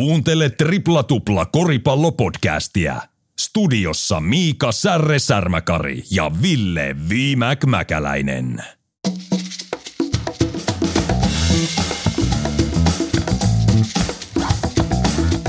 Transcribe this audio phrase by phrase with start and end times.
[0.00, 3.02] Kuuntele Tripla Tupla koripallopodcastia.
[3.40, 8.64] Studiossa Miika Särre Särmäkari ja Ville Viimäk Mäkäläinen.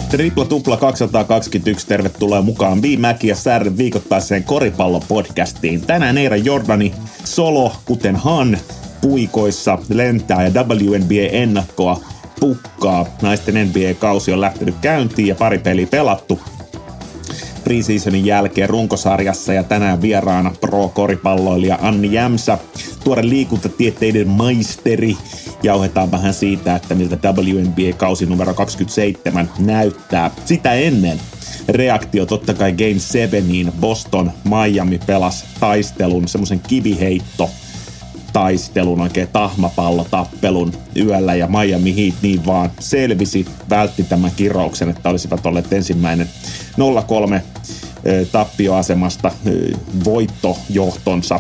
[0.09, 5.81] Tripla Tupla 221, tervetuloa mukaan Viimäki ja Särre viikoittaiseen koripallopodcastiin.
[5.81, 6.93] Tänään Eira Jordani
[7.23, 8.57] solo, kuten Han,
[9.02, 13.05] puikoissa lentää ja WNBA-ennakkoa pukkaa.
[13.21, 16.40] Naisten NBA-kausi on lähtenyt käyntiin ja pari peliä pelattu
[17.63, 22.58] preseasonin jälkeen runkosarjassa ja tänään vieraana pro-koripalloilija Anni Jämsä,
[23.04, 25.18] tuore liikuntatieteiden maisteri.
[25.63, 30.32] Jauhetaan vähän siitä, että miltä WNBA-kausi numero 27 näyttää.
[30.46, 31.21] Sitä ennen
[31.70, 37.49] reaktio totta kai Game 7 Boston Miami pelas taistelun, semmoisen kiviheitto
[38.34, 45.45] taistelun, oikein tahmapallotappelun yöllä ja Miami Heat niin vaan selvisi, vältti tämän kirouksen, että olisivat
[45.45, 46.30] olleet ensimmäinen
[47.38, 47.41] 0-3
[48.32, 49.32] tappioasemasta
[50.05, 51.40] voittojohtonsa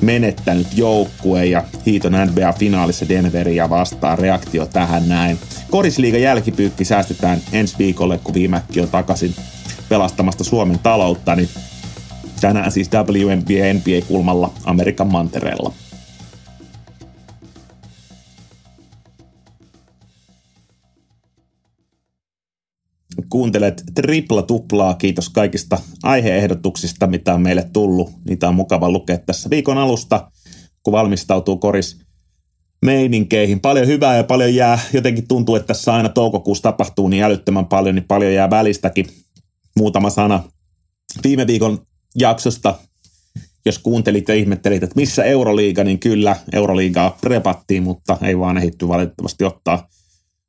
[0.00, 5.38] menettänyt joukkue ja Hiiton NBA-finaalissa Denveria vastaan reaktio tähän näin.
[5.70, 9.34] Korisliiga jälkipyykki säästetään ensi viikolle, kun viimekin on takaisin
[9.88, 11.48] pelastamasta Suomen taloutta, niin
[12.40, 15.72] tänään siis WNBA NBA-kulmalla Amerikan mantereella.
[23.32, 24.94] Kuuntelet tripla tuplaa.
[24.94, 28.10] Kiitos kaikista aiheehdotuksista, mitä on meille tullut.
[28.28, 30.30] Niitä on mukava lukea tässä viikon alusta,
[30.82, 31.98] kun valmistautuu koris
[32.82, 33.60] meininkeihin.
[33.60, 34.78] Paljon hyvää ja paljon jää.
[34.92, 39.06] Jotenkin tuntuu, että tässä aina toukokuussa tapahtuu niin älyttömän paljon, niin paljon jää välistäkin.
[39.76, 40.42] Muutama sana
[41.24, 41.86] viime viikon
[42.18, 42.74] jaksosta,
[43.66, 48.88] jos kuuntelit ja ihmettelit, että missä Euroliiga, niin kyllä Euroliigaa prepattiin, mutta ei vaan ehitty
[48.88, 49.88] valitettavasti ottaa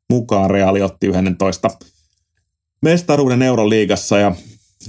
[0.09, 0.49] mukaan.
[0.49, 1.69] Reaali otti 11
[2.83, 4.35] mestaruuden Euroliigassa ja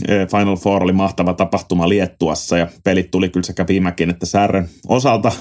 [0.08, 4.68] e, Final Four oli mahtava tapahtuma Liettuassa ja pelit tuli kyllä sekä viimekin että Särren
[4.88, 5.32] osalta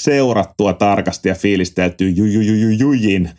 [0.00, 3.30] seurattua tarkasti ja fiilisteltyä jujujujujujin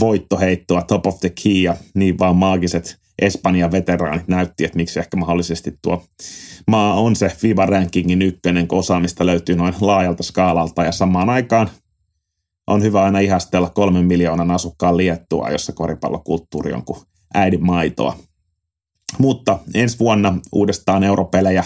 [0.00, 5.16] voittoheittoa top of the key ja niin vaan maagiset Espanjan veteraanit näytti, että miksi ehkä
[5.16, 6.04] mahdollisesti tuo
[6.66, 11.70] maa on se FIBA rankingin ykkönen, kun osaamista löytyy noin laajalta skaalalta ja samaan aikaan
[12.66, 16.98] on hyvä aina ihastella kolmen miljoonan asukkaan Liettua, jossa koripallokulttuuri on kuin
[17.34, 18.18] äidin maitoa.
[19.18, 21.64] Mutta ensi vuonna uudestaan europelejä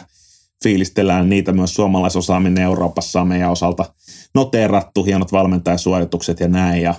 [0.62, 3.94] fiilistellään niitä myös suomalaisosaaminen Euroopassa on meidän osalta
[4.34, 6.94] noteerattu, hienot valmentajasuoritukset ja näin, ja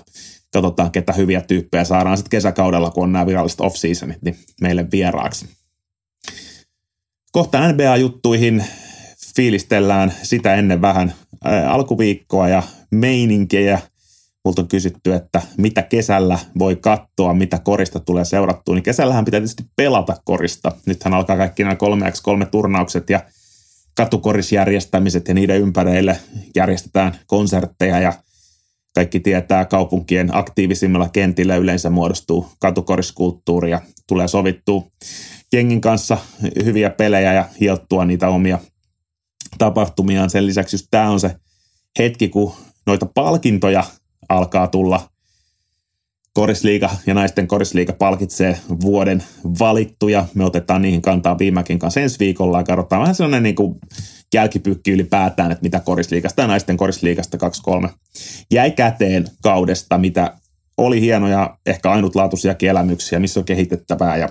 [0.54, 5.50] katsotaan, ketä hyviä tyyppejä saadaan sitten kesäkaudella, kun on nämä viralliset off-seasonit, niin meille vieraaksi.
[7.32, 8.66] Kohta NBA-juttuihin
[9.36, 11.14] fiilistellään sitä ennen vähän
[11.68, 13.82] alkuviikkoa ja meininkejä–
[14.48, 19.40] multa on kysytty, että mitä kesällä voi katsoa, mitä korista tulee seurattua, niin kesällähän pitää
[19.40, 20.72] tietysti pelata korista.
[20.86, 23.24] Nythän alkaa kaikki nämä 3x3 turnaukset ja
[23.96, 26.20] katukorisjärjestämiset ja niiden ympärille
[26.56, 28.14] järjestetään konsertteja ja
[28.96, 34.84] kaikki tietää kaupunkien aktiivisimmilla kentillä yleensä muodostuu katukoriskulttuuri ja tulee sovittua
[35.54, 36.18] jengin kanssa
[36.64, 38.60] hyviä pelejä ja hiottua niitä omia
[39.58, 40.30] tapahtumiaan.
[40.30, 41.36] Sen lisäksi just tämä on se
[42.00, 42.54] hetki, kun
[42.86, 43.84] noita palkintoja
[44.30, 45.10] alkaa tulla
[46.38, 49.24] korisliiga ja naisten korisliiga palkitsee vuoden
[49.60, 50.26] valittuja.
[50.34, 53.76] Me otetaan niihin kantaa viimekin kanssa ensi viikolla ja katsotaan vähän sellainen niin kuin
[54.34, 57.38] jälkipykki ylipäätään, että mitä korisliigasta ja naisten korisliigasta
[57.86, 57.90] 2-3
[58.52, 60.34] jäi käteen kaudesta, mitä
[60.78, 64.30] oli hienoja, ehkä ainutlaatuisiakin elämyksiä, missä on kehitettävää ja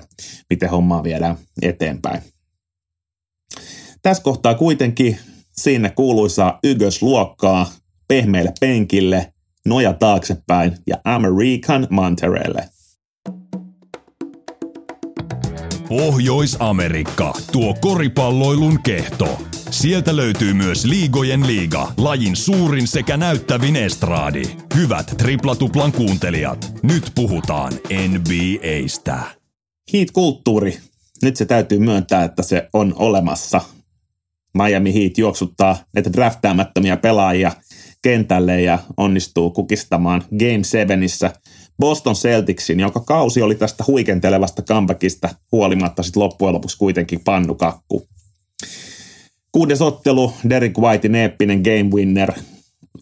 [0.51, 2.23] miten hommaa viedään eteenpäin.
[4.03, 5.19] Tässä kohtaa kuitenkin
[5.53, 7.73] sinne kuuluisaa ykkösluokkaa
[8.09, 9.33] pehmeille penkille–
[9.67, 12.69] noja taaksepäin ja American Monterelle.
[15.89, 19.39] Pohjois-Amerikka, tuo koripalloilun kehto.
[19.71, 24.43] Sieltä löytyy myös Liigojen liiga, lajin suurin sekä näyttävin estraadi.
[24.77, 27.73] Hyvät triplatuplan kuuntelijat, nyt puhutaan
[28.09, 29.21] NBAstä.
[29.93, 30.79] Heat-kulttuuri.
[31.23, 33.61] Nyt se täytyy myöntää, että se on olemassa.
[34.55, 37.53] Miami Heat juoksuttaa näitä draftaamattomia pelaajia–
[38.07, 41.01] kentälle ja onnistuu kukistamaan Game 7
[41.79, 48.07] Boston Celticsin, jonka kausi oli tästä huikentelevasta comebackista huolimatta sitten loppujen lopuksi kuitenkin pannukakku.
[49.53, 52.33] Kuudes ottelu, Derek Whitein eeppinen game winner,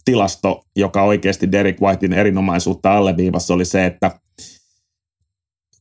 [0.05, 4.11] tilasto, joka oikeasti Derek Whitein erinomaisuutta alleviivassa oli se, että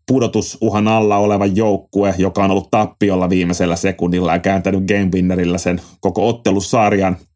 [0.07, 5.81] pudotusuhan alla oleva joukkue, joka on ollut tappiolla viimeisellä sekunnilla ja kääntänyt game winnerillä sen
[5.99, 7.17] koko ottelusarjan–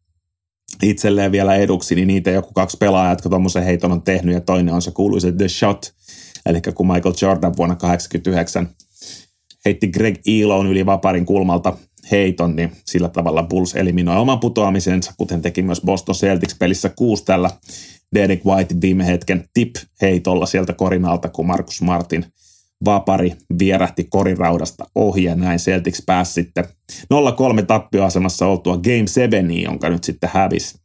[0.82, 4.74] itselleen vielä eduksi, niin niitä joku kaksi pelaajaa, jotka tuommoisen heiton on tehnyt, ja toinen
[4.74, 5.92] on se kuuluisa The Shot,
[6.46, 8.68] Eli kun Michael Jordan vuonna 1989
[9.64, 11.76] heitti Greg Elon yli vaparin kulmalta
[12.10, 17.24] heiton, niin sillä tavalla Bulls eliminoi oman putoamisensa, kuten teki myös Boston Celtics pelissä kuusi
[17.24, 17.50] tällä
[18.14, 22.24] Derek White viime hetken tip-heitolla sieltä korinalta, kun Markus Martin
[22.84, 26.64] vapari vierähti koriraudasta ohi ja näin Celtics pääsi sitten
[27.64, 30.78] 0-3 tappioasemassa oltua Game 7, jonka nyt sitten hävisi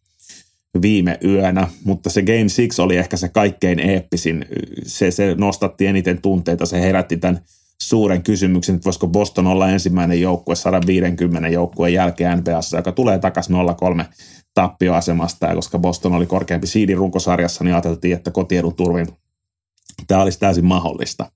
[0.81, 4.45] viime yönä, mutta se Game 6 oli ehkä se kaikkein eeppisin.
[4.85, 7.41] Se, se nostatti eniten tunteita, se herätti tämän
[7.81, 13.55] suuren kysymyksen, että voisiko Boston olla ensimmäinen joukkue 150 joukkueen jälkeen NBAssa, joka tulee takaisin
[14.01, 14.05] 0-3
[14.53, 19.07] tappioasemasta, ja koska Boston oli korkeampi siidin runkosarjassa, niin ajateltiin, että kotiedun turvin
[20.07, 21.31] tämä olisi täysin mahdollista.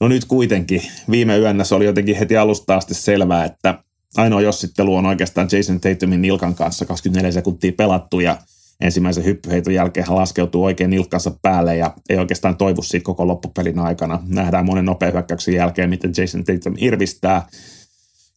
[0.00, 3.78] No nyt kuitenkin, viime yönä se oli jotenkin heti alusta asti selvää, että
[4.16, 8.38] ainoa jossittelu on oikeastaan Jason Tatumin nilkan kanssa 24 sekuntia pelattu ja
[8.80, 13.78] ensimmäisen hyppyheiton jälkeen hän laskeutuu oikein nilkkansa päälle ja ei oikeastaan toivu siitä koko loppupelin
[13.78, 14.22] aikana.
[14.26, 17.46] Nähdään monen nopean hyökkäyksen jälkeen, miten Jason Tatum irvistää,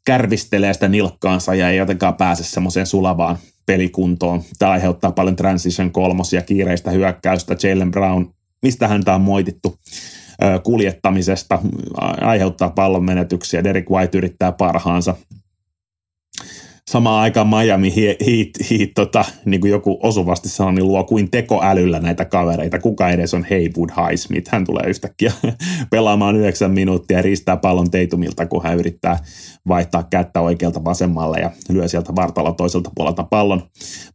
[0.05, 4.43] kärvistelee sitä nilkkaansa ja ei jotenkaan pääse semmoiseen sulavaan pelikuntoon.
[4.59, 7.55] Tämä aiheuttaa paljon transition kolmosia, kiireistä hyökkäystä.
[7.63, 8.25] Jalen Brown,
[8.61, 9.79] mistä häntä on moitittu
[10.63, 11.59] kuljettamisesta,
[12.21, 13.63] aiheuttaa pallon menetyksiä.
[13.63, 15.15] Derek White yrittää parhaansa
[16.91, 21.99] samaan aikaan Miami Heat, heat, tota, niin kuin joku osuvasti sanoi, niin luo kuin tekoälyllä
[21.99, 22.79] näitä kavereita.
[22.79, 24.51] Kuka edes on Haywood Highsmith?
[24.51, 25.31] Hän tulee yhtäkkiä
[25.91, 29.19] pelaamaan yhdeksän minuuttia ja riistää pallon teitumilta, kun hän yrittää
[29.67, 33.63] vaihtaa kättä oikealta vasemmalle ja lyö sieltä vartalla toiselta puolelta pallon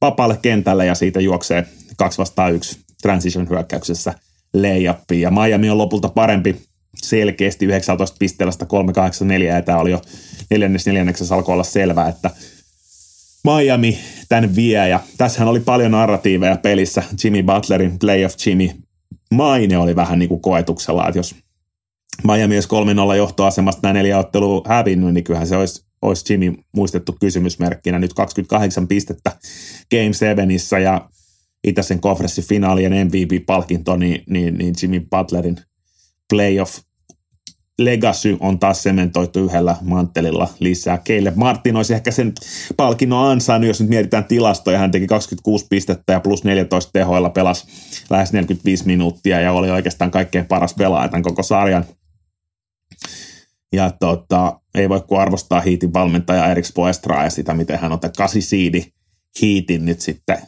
[0.01, 1.67] vapaalle kentälle ja siitä juoksee
[1.97, 4.15] kaksi vastaan yksi transition hyökkäyksessä
[4.55, 5.21] layupiin.
[5.21, 6.57] Ja Miami on lopulta parempi
[6.97, 10.03] selkeästi 19 pisteellä 384 ja tämä oli jo
[10.51, 12.31] neljännes neljänneksessä alkoi olla selvää, että
[13.45, 17.03] Miami tämän vie ja tässähän oli paljon narratiiveja pelissä.
[17.25, 18.69] Jimmy Butlerin playoff Jimmy
[19.35, 21.35] maine oli vähän niin kuin koetuksella, että jos
[22.25, 22.69] Miami olisi
[23.13, 27.99] 3-0 johtoasemasta nämä neljä ottelua hävinnyt, niin kyllähän se olisi, olisi Jimmy muistettu kysymysmerkkinä.
[27.99, 29.33] Nyt 28 pistettä
[29.91, 30.49] Game 7
[30.83, 31.09] ja
[31.65, 35.57] itäisen konferenssifinaalien MVP-palkinto, niin, niin, niin Jimmy Butlerin
[36.29, 36.79] playoff
[37.79, 40.99] legacy on taas sementoitu yhdellä manttelilla lisää.
[40.99, 42.33] Keille Martin olisi ehkä sen
[42.77, 44.79] palkinnon ansainnut, jos nyt mietitään tilastoja.
[44.79, 47.67] Hän teki 26 pistettä ja plus 14 tehoilla pelasi
[48.11, 51.85] lähes 45 minuuttia ja oli oikeastaan kaikkein paras pelaaja tämän koko sarjan.
[53.73, 58.01] Ja tota, ei voi kuin arvostaa Hiitin valmentaja Erik Spoestraa ja sitä, miten hän on
[58.01, 58.85] tämän kasisiidi
[59.41, 60.39] Hiitin nyt sitten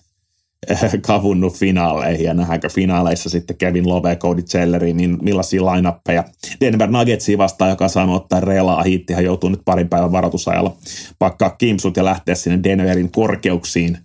[1.06, 6.24] kavunnut finaaleihin ja nähdäänkö finaaleissa sitten Kevin Love, Cody Zelleri, niin millaisia lainappeja.
[6.60, 10.76] Denver Nuggetsia vastaan, joka saa ottaa relaa hiittihän joutuu nyt parin päivän varoitusajalla
[11.18, 13.98] pakkaa kimsut ja lähteä sinne Denverin korkeuksiin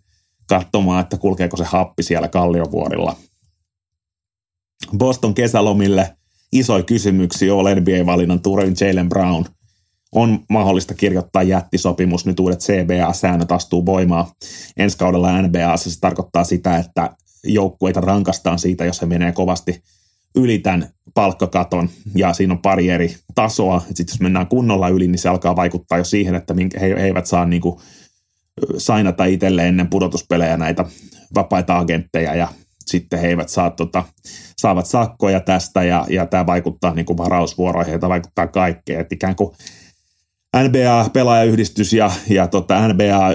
[0.47, 3.15] katsomaan, että kulkeeko se happi siellä Kalliovuorilla.
[4.97, 6.15] Boston kesälomille
[6.51, 9.45] isoja kysymyksiä All NBA-valinnan Turin Jalen Brown–
[10.11, 14.25] on mahdollista kirjoittaa jättisopimus, nyt uudet CBA-säännöt astuu voimaan
[14.77, 15.77] ensi kaudella NBA.
[15.77, 17.09] Se tarkoittaa sitä, että
[17.43, 19.83] joukkueita rankastaan siitä, jos he menee kovasti
[20.35, 23.79] yli tämän palkkakaton, ja siinä on pari eri tasoa.
[23.79, 27.45] Sitten jos mennään kunnolla yli, niin se alkaa vaikuttaa jo siihen, että he, eivät saa
[27.45, 27.79] niin kuin
[28.77, 30.85] sainata itselle ennen pudotuspelejä näitä
[31.35, 32.47] vapaita agentteja, ja
[32.85, 34.03] sitten he eivät saa, tota,
[34.57, 38.99] saavat sakkoja tästä, ja, ja tämä vaikuttaa niin kuin varausvuoroihin, ja vaikuttaa kaikkeen.
[38.99, 39.55] Että ikään kuin
[40.57, 43.33] NBA-pelaajayhdistys ja, ja tota, NBA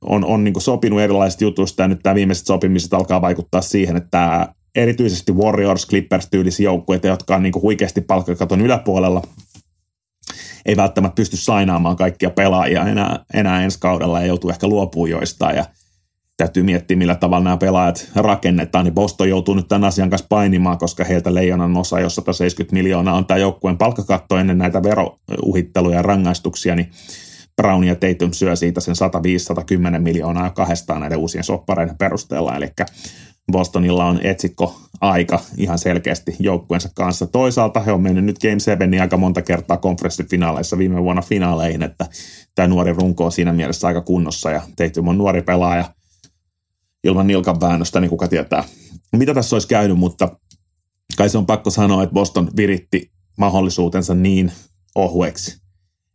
[0.00, 4.48] on, on niin sopinut erilaisista jutuista ja nyt tämä viimeiset sopimiset alkaa vaikuttaa siihen, että
[4.74, 9.22] erityisesti Warriors, Clippers-tyylisiä joukkueita, jotka on niin huikeasti palkkakaton yläpuolella,
[10.66, 15.56] ei välttämättä pysty sainaamaan kaikkia pelaajia enää, enää ensi kaudella ja joutuu ehkä luopumaan joistain.
[15.56, 15.64] Ja
[16.36, 20.78] täytyy miettiä, millä tavalla nämä pelaajat rakennetaan, niin Boston joutuu nyt tämän asian kanssa painimaan,
[20.78, 26.02] koska heiltä leijonan osa, jos 170 miljoonaa on tämä joukkueen palkkakatto ennen näitä verouhitteluja ja
[26.02, 26.90] rangaistuksia, niin
[27.56, 28.94] Brown ja Tatum syö siitä sen
[29.96, 32.68] 105-110 miljoonaa kahdestaan näiden uusien soppareiden perusteella, eli
[33.52, 37.26] Bostonilla on etsikko aika ihan selkeästi joukkueensa kanssa.
[37.26, 42.06] Toisaalta he on mennyt nyt Game 7 aika monta kertaa konferenssifinaaleissa viime vuonna finaaleihin, että
[42.54, 45.84] tämä nuori runko on siinä mielessä aika kunnossa ja Tatum on nuori pelaaja–
[47.04, 48.64] ilman nilkan väännöstä, niin kuka tietää,
[49.16, 50.38] mitä tässä olisi käynyt, mutta
[51.16, 54.52] kai se on pakko sanoa, että Boston viritti mahdollisuutensa niin
[54.94, 55.58] ohueksi,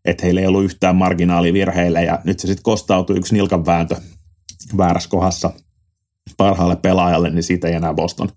[0.05, 3.96] että heillä ei ollut yhtään marginaalia virheille ja nyt se sitten kostautui yksi nilkan vääntö
[4.77, 5.53] väärässä kohdassa
[6.38, 8.29] parhaalle pelaajalle, niin siitä ei enää Boston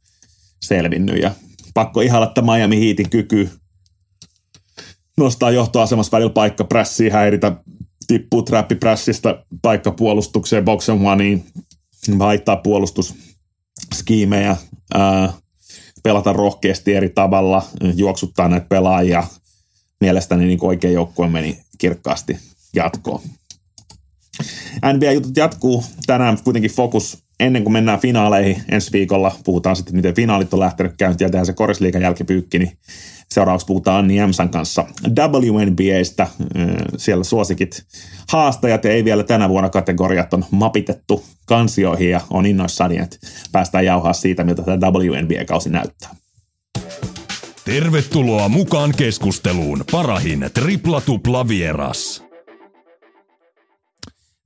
[0.63, 1.23] selvinnyt.
[1.23, 1.31] Ja
[1.75, 3.51] pakko ihailla, että Miami Heatin kyky
[5.17, 7.57] nostaa johtoasemassa välillä paikka prässiin, häiritä,
[8.07, 11.45] tippuu trappiprässistä paikkapuolustukseen, boxen oneiin,
[12.19, 14.57] vaihtaa puolustusskiimejä,
[16.03, 17.63] pelata rohkeasti eri tavalla,
[17.95, 19.25] juoksuttaa näitä pelaajia.
[20.01, 22.39] Mielestäni niin oikein joukkue meni kirkkaasti
[22.75, 23.21] jatkoon.
[24.93, 25.85] NBA-jutut jatkuu.
[26.07, 29.37] Tänään kuitenkin fokus ennen kuin mennään finaaleihin ensi viikolla.
[29.45, 32.79] Puhutaan sitten, miten finaalit on lähtenyt käyntiin ja tehdään se korisliikan jälkipyykki, niin
[33.33, 36.29] seuraavaksi puhutaan Anni Jämsän kanssa WNBAstä.
[36.97, 37.87] Siellä suosikit
[38.29, 43.17] haastajat ja ei vielä tänä vuonna kategoriat on mapitettu kansioihin ja on innoissani, että
[43.53, 46.11] päästään jauhaa siitä, miltä tämä WNBA-kausi näyttää.
[47.65, 52.25] Tervetuloa mukaan keskusteluun parahin tripla tupla vieras.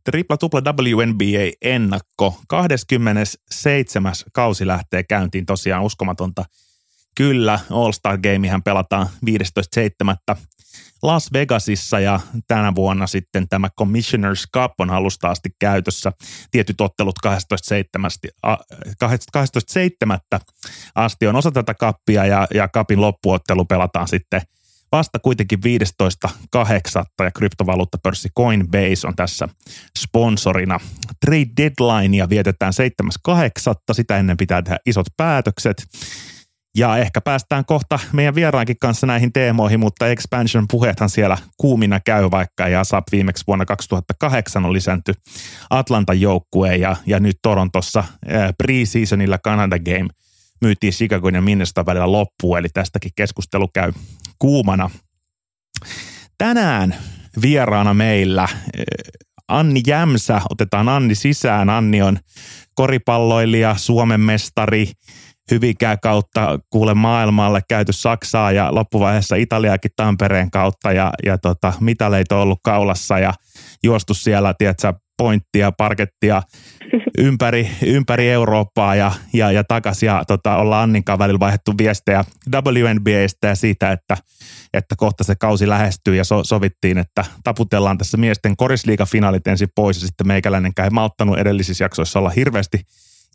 [0.05, 2.41] Tripla tupla WNBA ennakko.
[2.49, 4.13] 27.
[4.33, 6.45] kausi lähtee käyntiin tosiaan uskomatonta.
[7.17, 9.07] Kyllä, All-Star Gamehän pelataan
[10.35, 10.41] 15.7.
[11.03, 16.13] Las Vegasissa ja tänä vuonna sitten tämä Commissioners Cup on alusta asti käytössä.
[16.51, 18.51] Tietyt ottelut 12.7.
[20.95, 24.41] asti on osa tätä kappia ja, ja kapin loppuottelu pelataan sitten–
[24.93, 27.25] vasta kuitenkin 15.8.
[27.25, 29.49] ja kryptovaluuttapörssi Coinbase on tässä
[29.99, 30.81] sponsorina.
[31.25, 32.73] Trade deadlinea vietetään
[33.29, 33.35] 7.8.
[33.93, 35.87] Sitä ennen pitää tehdä isot päätökset.
[36.77, 42.31] Ja ehkä päästään kohta meidän vieraankin kanssa näihin teemoihin, mutta expansion puheethan siellä kuumina käy,
[42.31, 45.15] vaikka ja SAP viimeksi vuonna 2008 on lisänty
[45.71, 48.05] Atlantan joukkueen ja, ja nyt Torontossa
[48.63, 50.09] pre-seasonilla Canada Game
[50.61, 53.93] myytiin Chicago ja Minnesota välillä loppuun, eli tästäkin keskustelu käy
[54.39, 54.91] kuumana.
[56.39, 56.95] Tänään
[57.43, 58.49] vieraana meillä
[59.49, 60.41] Anni Jämsä.
[60.51, 61.71] Otetaan Anni sisään.
[61.71, 62.19] Anni on
[62.75, 64.91] koripalloilija, Suomen mestari,
[65.51, 72.37] Hyvikää kautta kuule maailmalle käyty Saksaa ja loppuvaiheessa Italiakin Tampereen kautta ja, ja tota, mitaleita
[72.37, 73.33] on ollut kaulassa ja
[73.83, 76.43] juostu siellä, tiedätkö, pointtia, parkettia
[77.19, 80.07] ympäri, ympäri Eurooppaa ja, ja, ja takaisin.
[80.07, 82.25] Ja tota, ollaan Anninkaan välillä vaihdettu viestejä
[82.55, 84.17] WNBAstä ja siitä, että,
[84.75, 90.01] että kohta se kausi lähestyy ja so, sovittiin, että taputellaan tässä miesten korisliigafinaalit ensin pois
[90.01, 92.81] ja sitten meikäläinenkään ei malttanut edellisissä jaksoissa olla hirveästi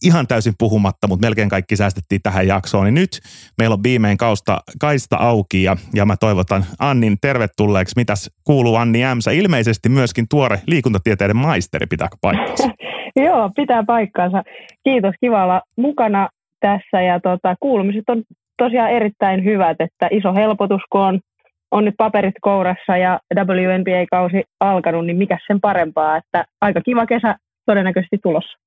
[0.03, 2.85] ihan täysin puhumatta, mutta melkein kaikki säästettiin tähän jaksoon.
[2.85, 3.19] Niin nyt
[3.57, 7.93] meillä on viimein kausta, kaista auki ja, ja mä toivotan Annin tervetulleeksi.
[7.95, 9.31] Mitäs kuuluu Anni Ämsä?
[9.31, 12.69] Ilmeisesti myöskin tuore liikuntatieteiden maisteri, pitääkö paikkansa?
[13.25, 14.43] Joo, pitää paikkansa.
[14.83, 16.29] Kiitos, kiva olla mukana
[16.59, 18.23] tässä ja tota, kuulumiset on
[18.57, 21.19] tosiaan erittäin hyvät, että iso helpotus, kun on,
[21.71, 27.35] on nyt paperit kourassa ja WNBA-kausi alkanut, niin mikä sen parempaa, että aika kiva kesä
[27.65, 28.57] todennäköisesti tulossa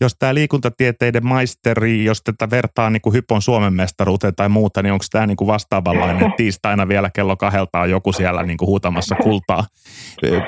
[0.00, 4.92] jos tämä liikuntatieteiden maisteri, jos tätä vertaa niin kuin Hypon Suomen mestaruuteen tai muuta, niin
[4.92, 9.14] onko tämä niin kuin vastaavanlainen tiistaina vielä kello kahdelta on joku siellä niin kuin huutamassa
[9.14, 9.64] kultaa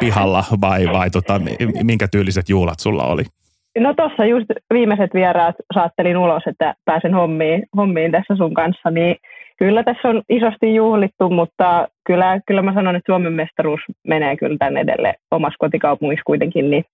[0.00, 1.40] pihalla vai, vai tota,
[1.82, 3.22] minkä tyyliset juhlat sulla oli?
[3.78, 9.16] No tuossa just viimeiset vieraat saattelin ulos, että pääsen hommiin, hommiin tässä sun kanssa, niin
[9.58, 14.56] kyllä tässä on isosti juhlittu, mutta kyllä, kyllä mä sanon, että Suomen mestaruus menee kyllä
[14.58, 16.84] tänne edelle omassa kotikaupungissa kuitenkin, niin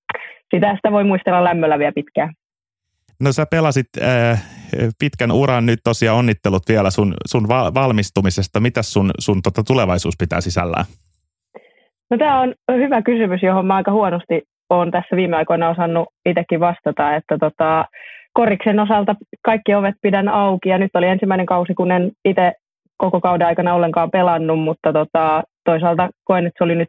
[0.54, 2.34] sitä, sitä voi muistella lämmöllä vielä pitkään.
[3.20, 4.42] No sä pelasit äh,
[4.98, 8.60] pitkän uran nyt tosiaan onnittelut vielä sun, sun va- valmistumisesta.
[8.60, 10.84] Mitä sun, sun tota tulevaisuus pitää sisällään?
[12.10, 16.60] No tämä on hyvä kysymys, johon mä aika huonosti olen tässä viime aikoina osannut itsekin
[16.60, 17.84] vastata, että tota,
[18.32, 22.52] koriksen osalta kaikki ovet pidän auki ja nyt oli ensimmäinen kausi, kun en itse
[22.96, 26.88] koko kauden aikana ollenkaan pelannut, mutta tota, toisaalta koen, että se oli nyt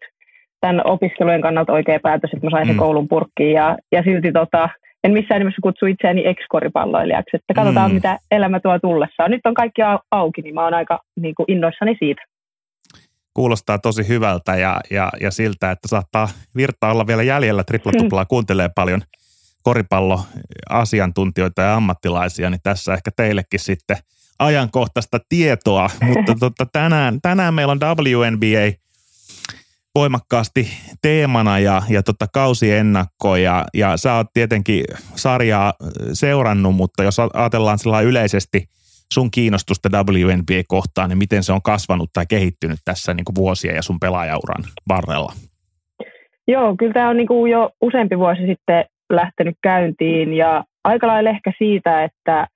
[0.61, 2.79] tämän opiskelujen kannalta oikea päätös, että mä sain sen mm.
[2.79, 4.69] koulun purkkiin ja, ja silti tota,
[5.03, 7.95] en missään nimessä kutsu itseäni ex-koripalloilijaksi, että katsotaan mm.
[7.95, 9.31] mitä elämä tuo tullessaan.
[9.31, 12.21] Nyt on kaikki auki, niin mä oon aika niin kuin innoissani siitä.
[13.33, 17.63] Kuulostaa tosi hyvältä ja, ja, ja siltä, että saattaa virtaa olla vielä jäljellä.
[17.63, 18.27] Triplatuplaa mm.
[18.27, 19.01] kuuntelee paljon
[19.63, 23.97] koripalloasiantuntijoita ja ammattilaisia, niin tässä ehkä teillekin sitten
[24.39, 25.89] ajankohtaista tietoa.
[26.03, 28.71] Mutta tota, tänään, tänään meillä on WNBA–
[29.99, 30.67] voimakkaasti
[31.01, 34.83] teemana ja, ja tota kausiennakko ja, ja sä oot tietenkin
[35.15, 35.73] sarjaa
[36.13, 38.63] seurannut, mutta jos ajatellaan sellainen yleisesti
[39.13, 43.81] sun kiinnostusta WNBA-kohtaan, niin miten se on kasvanut tai kehittynyt tässä niin kuin vuosien ja
[43.81, 45.33] sun pelaajauran varrella?
[46.47, 51.29] Joo, kyllä tämä on niin kuin jo useampi vuosi sitten lähtenyt käyntiin ja aika lailla
[51.29, 52.47] ehkä siitä, että,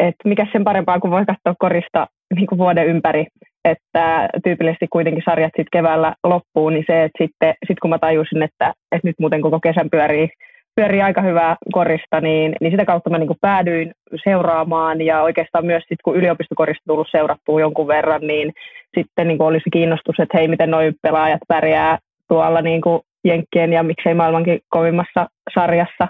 [0.00, 3.26] että mikä sen parempaa kuin voi katsoa korista niin kuin vuoden ympäri
[3.64, 8.42] että tyypillisesti kuitenkin sarjat sitten keväällä loppuu, niin se, että sitten sit kun mä tajusin,
[8.42, 10.28] että, että nyt muuten koko kesän pyörii,
[10.76, 13.92] pyörii aika hyvää korista, niin, niin sitä kautta mä niin päädyin
[14.24, 18.52] seuraamaan ja oikeastaan myös sitten kun yliopistokorista tullut seurattua jonkun verran, niin
[18.98, 23.82] sitten niin olisi kiinnostus, että hei, miten nuo pelaajat pärjää tuolla niin kuin Jenkkien ja
[23.82, 26.08] miksei maailmankin kovimmassa sarjassa.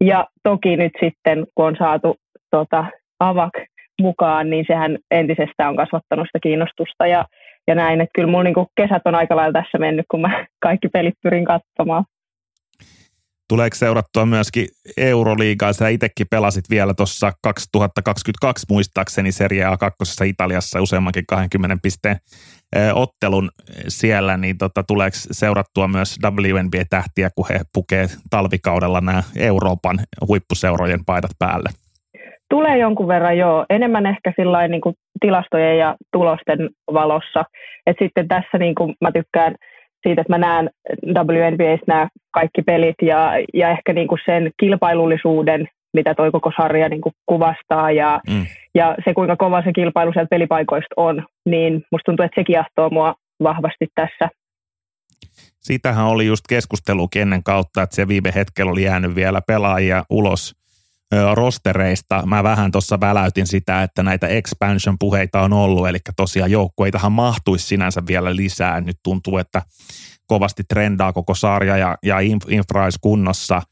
[0.00, 2.16] Ja toki nyt sitten, kun on saatu
[2.50, 2.84] tota,
[3.20, 3.52] AVAK
[4.00, 7.24] mukaan, niin sehän entisestään on kasvattanut sitä kiinnostusta ja,
[7.66, 10.88] ja näin, että kyllä mulla niin kesät on aika lailla tässä mennyt, kun mä kaikki
[10.88, 12.04] pelit pyrin katsomaan.
[13.48, 15.72] Tuleeko seurattua myöskin Euroliigaa?
[15.72, 22.16] Sä itsekin pelasit vielä tuossa 2022 muistaakseni Serie A2 Italiassa useammankin 20 pisteen
[22.94, 23.50] ottelun
[23.88, 31.30] siellä, niin tota, tuleeko seurattua myös WNBA-tähtiä, kun he pukee talvikaudella nämä Euroopan huippuseurojen paidat
[31.38, 31.68] päälle?
[32.50, 37.44] Tulee jonkun verran joo, enemmän ehkä sillain, niin kuin tilastojen ja tulosten valossa.
[37.86, 39.54] Et sitten tässä niin kuin mä tykkään
[40.06, 40.70] siitä, että mä näen
[41.06, 46.88] WNBAs nämä kaikki pelit ja, ja ehkä niin kuin sen kilpailullisuuden, mitä toi koko sarja
[46.88, 48.46] niin kuin kuvastaa ja, mm.
[48.74, 52.90] ja se kuinka kova se kilpailu sieltä pelipaikoista on, niin musta tuntuu, että se kiehtoo
[52.90, 54.28] mua vahvasti tässä.
[55.60, 60.57] Siitähän oli just keskustelukin ennen kautta, että se viime hetkellä oli jäänyt vielä pelaajia ulos
[61.34, 62.22] rostereista.
[62.26, 68.02] Mä vähän tuossa väläytin sitä, että näitä expansion-puheita on ollut, eli tosiaan joukkueitahan mahtuisi sinänsä
[68.08, 68.80] vielä lisää.
[68.80, 69.62] Nyt tuntuu, että
[70.26, 72.16] kovasti trendaa koko sarja ja, ja
[72.48, 73.62] infra olisi kunnossa.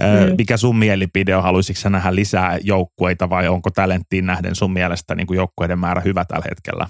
[0.00, 0.34] Mm.
[0.38, 1.42] Mikä sun mielipide on?
[1.42, 6.00] Haluaisitko sä nähdä lisää joukkueita vai onko talenttiin nähden sun mielestä niin kuin joukkueiden määrä
[6.00, 6.86] hyvä tällä hetkellä?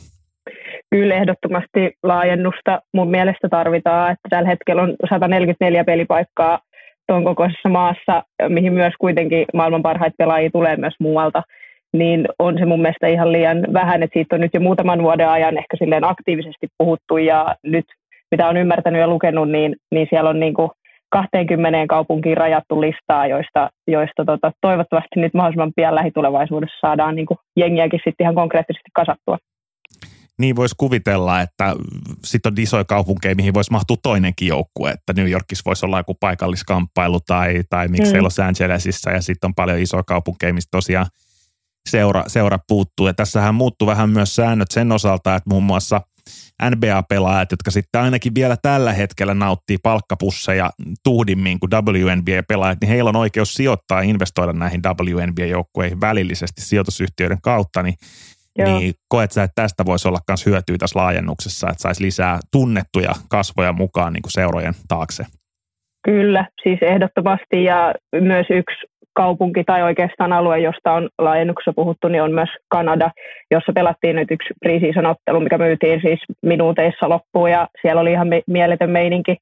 [0.91, 6.59] Kyllä ehdottomasti laajennusta mun mielestä tarvitaan, että tällä hetkellä on 144 pelipaikkaa
[7.07, 11.43] tuon kokoisessa maassa, mihin myös kuitenkin maailman parhaita pelaajia tulee myös muualta,
[11.93, 15.29] niin on se mun mielestä ihan liian vähän, että siitä on nyt jo muutaman vuoden
[15.29, 17.85] ajan ehkä silleen aktiivisesti puhuttu ja nyt
[18.31, 20.71] mitä on ymmärtänyt ja lukenut, niin, niin siellä on niin kuin
[21.11, 27.39] 20 kaupunkiin rajattu listaa, joista, joista tota, toivottavasti nyt mahdollisimman pian lähitulevaisuudessa saadaan niin kuin
[27.57, 29.39] jengiäkin sitten ihan konkreettisesti kasattua
[30.38, 31.75] niin voisi kuvitella, että
[32.25, 36.14] sitten on isoja kaupunkeja, mihin voisi mahtua toinenkin joukkue, että New Yorkissa voisi olla joku
[36.14, 38.25] paikalliskamppailu tai, tai miksei mm.
[38.25, 41.07] Los Angelesissa ja sitten on paljon isoja kaupunkeja, mistä tosiaan
[41.88, 43.07] seura, seura puuttuu.
[43.07, 46.00] Ja tässähän muuttuu vähän myös säännöt sen osalta, että muun muassa
[46.71, 50.71] NBA-pelaajat, jotka sitten ainakin vielä tällä hetkellä nauttii palkkapusseja
[51.04, 57.82] tuhdimmin kuin WNBA-pelaajat, niin heillä on oikeus sijoittaa ja investoida näihin WNBA-joukkueihin välillisesti sijoitusyhtiöiden kautta,
[57.82, 57.95] niin
[58.58, 58.78] Joo.
[58.78, 63.12] Niin koet sä, että tästä voisi olla myös hyötyä tässä laajennuksessa, että saisi lisää tunnettuja
[63.28, 65.25] kasvoja mukaan niin kuin seurojen taakse?
[66.04, 72.23] Kyllä, siis ehdottomasti ja myös yksi kaupunki tai oikeastaan alue, josta on laajennuksessa puhuttu, niin
[72.23, 73.10] on myös Kanada,
[73.50, 78.28] jossa pelattiin nyt yksi preseason ottelu, mikä myytiin siis minuuteissa loppuun ja siellä oli ihan
[78.47, 79.36] mieletön meininki.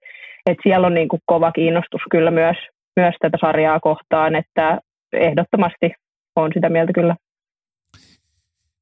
[0.46, 2.56] että siellä on niin kuin kova kiinnostus kyllä myös,
[2.96, 4.78] myös tätä sarjaa kohtaan, että
[5.12, 5.92] ehdottomasti
[6.36, 7.16] on sitä mieltä kyllä.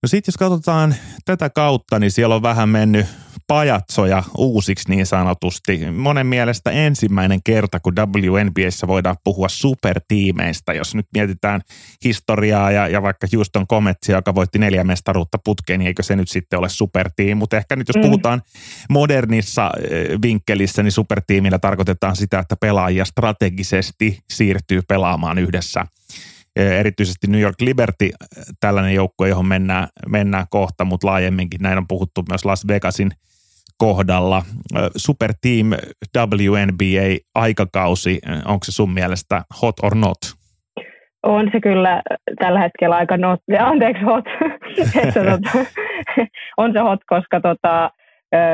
[0.03, 3.07] No sitten jos katsotaan tätä kautta, niin siellä on vähän mennyt
[3.47, 5.91] pajatsoja uusiksi niin sanotusti.
[5.91, 11.61] Monen mielestä ensimmäinen kerta, kun WNBAssä voidaan puhua supertiimeistä, jos nyt mietitään
[12.05, 16.29] historiaa ja, ja vaikka Houston Cometsia, joka voitti neljä mestaruutta putkeen, niin eikö se nyt
[16.29, 17.35] sitten ole supertiimi?
[17.35, 18.03] Mutta ehkä nyt jos mm.
[18.03, 18.43] puhutaan
[18.91, 25.87] modernissa eh, vinkkelissä, niin supertiimillä tarkoitetaan sitä, että pelaajia strategisesti siirtyy pelaamaan yhdessä–
[26.57, 28.11] erityisesti New York Liberty,
[28.61, 33.11] tällainen joukkue, johon mennään, mennään kohta, mutta laajemminkin näin on puhuttu myös Las Vegasin
[33.79, 34.43] kohdalla.
[34.97, 35.71] Super Team
[36.17, 40.19] WNBA aikakausi, onko se sun mielestä hot or not?
[41.23, 42.03] On se kyllä
[42.39, 44.25] tällä hetkellä aika not, anteeksi hot,
[45.03, 45.59] että tota,
[46.57, 47.91] on se hot, koska tota,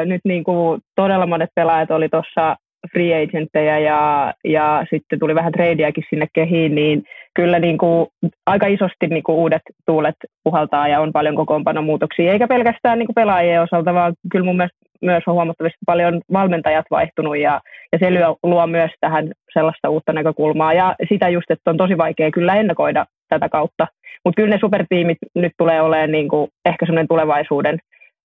[0.04, 2.56] nyt niin kuin todella monet pelaajat oli tuossa
[2.92, 8.06] free agentteja ja, ja sitten tuli vähän tradeiakin sinne kehiin, niin kyllä niin kuin
[8.46, 10.14] aika isosti niin kuin uudet tuulet
[10.44, 14.78] puhaltaa ja on paljon kokoonpanomuutoksia, eikä pelkästään niin kuin pelaajien osalta, vaan kyllä mun mielestä
[15.02, 17.60] myös on huomattavasti paljon valmentajat vaihtunut ja,
[17.92, 21.98] ja se luo, luo myös tähän sellaista uutta näkökulmaa ja sitä just, että on tosi
[21.98, 23.86] vaikea kyllä ennakoida tätä kautta.
[24.24, 27.78] Mutta kyllä ne supertiimit nyt tulee olemaan niin kuin ehkä sellainen tulevaisuuden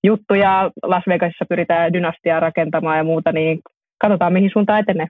[0.03, 3.59] juttu ja Las Vegasissa pyritään dynastiaa rakentamaan ja muuta, niin
[4.01, 5.07] katsotaan mihin suuntaan etenee.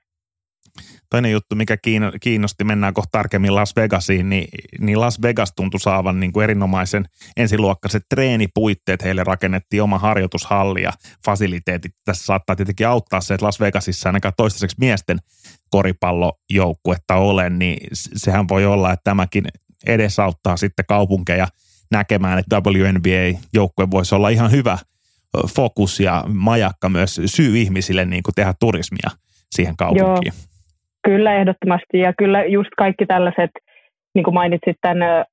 [1.09, 1.77] Toinen juttu, mikä
[2.21, 4.47] kiinnosti, mennään kohta tarkemmin Las Vegasiin, niin,
[4.79, 7.05] niin Las Vegas tuntui saavan niin kuin erinomaisen
[7.37, 9.03] ensiluokkaiset treenipuitteet.
[9.03, 10.91] Heille rakennettiin oma harjoitushalli ja
[11.25, 11.91] fasiliteetit.
[12.05, 15.17] Tässä saattaa tietenkin auttaa se, että Las Vegasissa ainakaan toistaiseksi miesten
[15.69, 19.45] koripallojoukkuetta ole, niin sehän voi olla, että tämäkin
[19.87, 21.47] edesauttaa sitten kaupunkeja
[21.91, 24.77] näkemään, että WNBA-joukkue voisi olla ihan hyvä–
[25.55, 29.09] fokus ja majakka myös syy ihmisille niin kuin tehdä turismia
[29.51, 30.33] siihen kaupunkiin.
[30.33, 30.47] Joo,
[31.03, 33.51] kyllä ehdottomasti ja kyllä just kaikki tällaiset,
[34.15, 35.25] niin kuin mainitsit tämän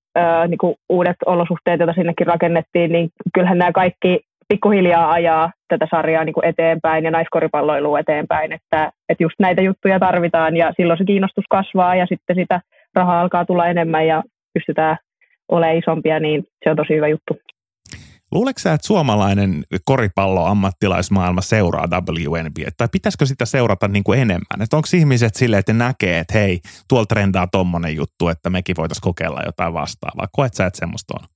[0.48, 6.24] niin kuin uudet olosuhteet, joita sinnekin rakennettiin, niin kyllähän nämä kaikki pikkuhiljaa ajaa tätä sarjaa
[6.24, 11.04] niin kuin eteenpäin ja naiskoripalloilua eteenpäin, että, että just näitä juttuja tarvitaan ja silloin se
[11.04, 12.60] kiinnostus kasvaa ja sitten sitä
[12.94, 14.22] rahaa alkaa tulla enemmän ja
[14.54, 14.96] pystytään
[15.48, 17.34] ole isompia, niin se on tosi hyvä juttu.
[18.32, 19.50] Luuletko sä, että suomalainen
[19.84, 22.70] koripallo ammattilaismaailma seuraa WNBA?
[22.76, 24.62] Tai pitäisikö sitä seurata niin kuin enemmän?
[24.62, 28.76] Että onko ihmiset silleen, että ne näkee, että hei, tuolla trendaa tommonen juttu, että mekin
[28.78, 30.26] voitaisiin kokeilla jotain vastaavaa.
[30.32, 31.26] Koet sä, että semmoista on?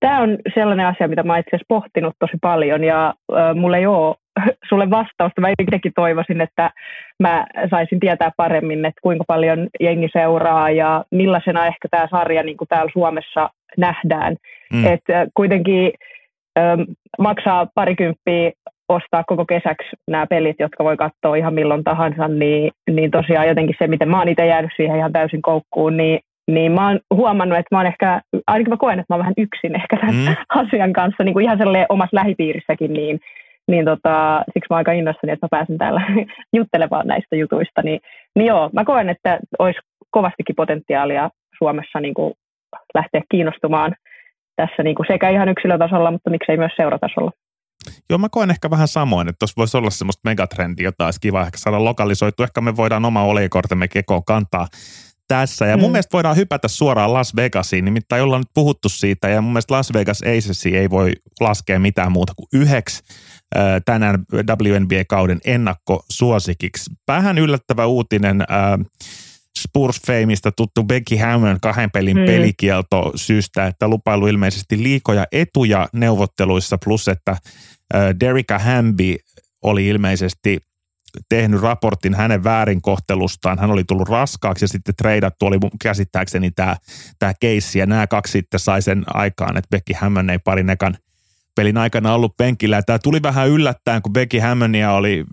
[0.00, 3.86] Tämä on sellainen asia, mitä mä itse asiassa pohtinut tosi paljon ja äh, mulla ei
[3.86, 4.16] ole
[4.68, 5.40] sulle vastausta.
[5.40, 6.70] Mä itsekin toivoisin, että
[7.18, 12.56] mä saisin tietää paremmin, että kuinka paljon jengi seuraa ja millaisena ehkä tämä sarja niin
[12.56, 14.36] kuin täällä Suomessa nähdään.
[14.72, 14.86] Mm.
[14.86, 15.92] Et kuitenkin
[17.18, 18.50] maksaa parikymppiä
[18.88, 23.76] ostaa koko kesäksi nämä pelit, jotka voi katsoa ihan milloin tahansa, niin, niin tosiaan jotenkin
[23.78, 27.58] se, miten mä oon itse jäänyt siihen ihan täysin koukkuun, niin, niin mä oon huomannut,
[27.58, 30.36] että mä oon ehkä, ainakin mä koen, että mä oon vähän yksin ehkä tämän mm.
[30.60, 33.20] asian kanssa, niin kuin ihan sellainen omassa lähipiirissäkin, niin,
[33.68, 36.02] niin tota, siksi mä oon aika innoissani, että mä pääsen täällä
[36.56, 38.00] juttelemaan näistä jutuista, niin,
[38.36, 42.34] niin joo, mä koen, että olisi kovastikin potentiaalia Suomessa niin kuin
[42.94, 43.94] lähteä kiinnostumaan–
[44.62, 47.30] tässä niin kuin sekä ihan yksilötasolla, mutta miksei myös seuratasolla.
[48.10, 51.42] Joo, mä koen ehkä vähän samoin, että tuossa voisi olla semmoista megatrendiä, jota olisi kiva
[51.42, 52.42] ehkä saada lokalisoitu.
[52.42, 54.66] Ehkä me voidaan oma olikortemme kekoon kantaa
[55.28, 55.66] tässä.
[55.66, 55.92] Ja mun mm.
[55.92, 59.92] mielestä voidaan hypätä suoraan Las Vegasiin, nimittäin ollaan nyt puhuttu siitä, ja mun mielestä Las
[59.92, 63.02] Vegas Aces ei voi laskea mitään muuta kuin yhdeksi
[63.84, 64.24] tänään
[64.62, 66.90] WNBA-kauden ennakkosuosikiksi.
[67.08, 68.40] Vähän yllättävä uutinen.
[68.40, 68.86] Äh,
[69.60, 72.24] Spurs-feimistä tuttu Becky Hammond kahden pelin mm.
[72.26, 77.36] pelikielto syystä, että lupailu ilmeisesti liikoja etuja neuvotteluissa, plus että
[78.20, 79.16] Derika Hamby
[79.62, 80.58] oli ilmeisesti
[81.28, 83.58] tehnyt raportin hänen väärinkohtelustaan.
[83.58, 86.76] Hän oli tullut raskaaksi ja sitten treidattu oli käsittääkseni tämä,
[87.18, 90.96] tämä keissi ja nämä kaksi sitten sai sen aikaan, että Becky Hammond ei parin ekan
[91.54, 92.76] pelin aikana ollut penkillä.
[92.76, 95.24] Ja tämä tuli vähän yllättäen, kun Becky Hammondia oli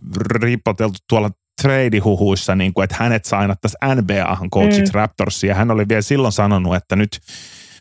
[0.41, 1.29] ripoteltu tuolla
[1.62, 4.98] treidihuhuissa, niin kuin, että hänet sainattaisiin NBAhan coachiksi mm.
[4.98, 5.56] Raptorsia.
[5.56, 7.20] Hän oli vielä silloin sanonut, että nyt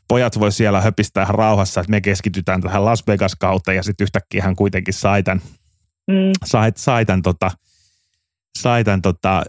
[0.09, 4.05] pojat voi siellä höpistää ihan rauhassa, että me keskitytään tähän Las Vegas kautta ja sitten
[4.05, 5.41] yhtäkkiä hän kuitenkin sai tämän,
[6.11, 6.33] mm.
[6.45, 7.51] sai, sai tämän, tota,
[8.59, 9.43] sai tämän tota,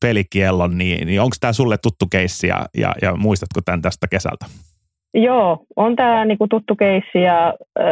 [0.00, 4.46] pelikiellon, niin, niin onko tämä sulle tuttu keissi ja, ja, ja muistatko tämän tästä kesältä?
[5.14, 7.82] Joo, on tämä niinku tuttu keissi ja ö,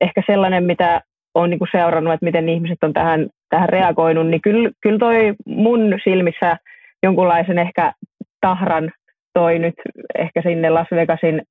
[0.00, 1.00] ehkä sellainen, mitä
[1.34, 5.98] olen niinku seurannut, että miten ihmiset on tähän tähän reagoinut, niin kyllä, kyllä toi mun
[6.04, 6.56] silmissä
[7.02, 7.92] jonkunlaisen ehkä
[8.40, 8.92] tahran
[9.34, 9.74] toi nyt
[10.18, 11.42] ehkä sinne Las Vegasin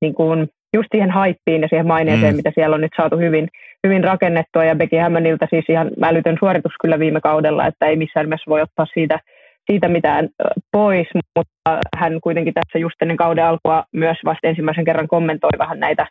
[0.00, 2.36] niin kuin just siihen haippiin ja siihen maineeseen, mm.
[2.36, 3.48] mitä siellä on nyt saatu hyvin,
[3.86, 4.64] hyvin rakennettua.
[4.64, 8.62] Ja Becky Hammondilta siis ihan älytön suoritus kyllä viime kaudella, että ei missään nimessä voi
[8.62, 9.18] ottaa siitä,
[9.70, 10.28] siitä mitään
[10.72, 15.80] pois, mutta hän kuitenkin tässä just ennen kauden alkua myös vasta ensimmäisen kerran kommentoi vähän
[15.80, 16.06] näitä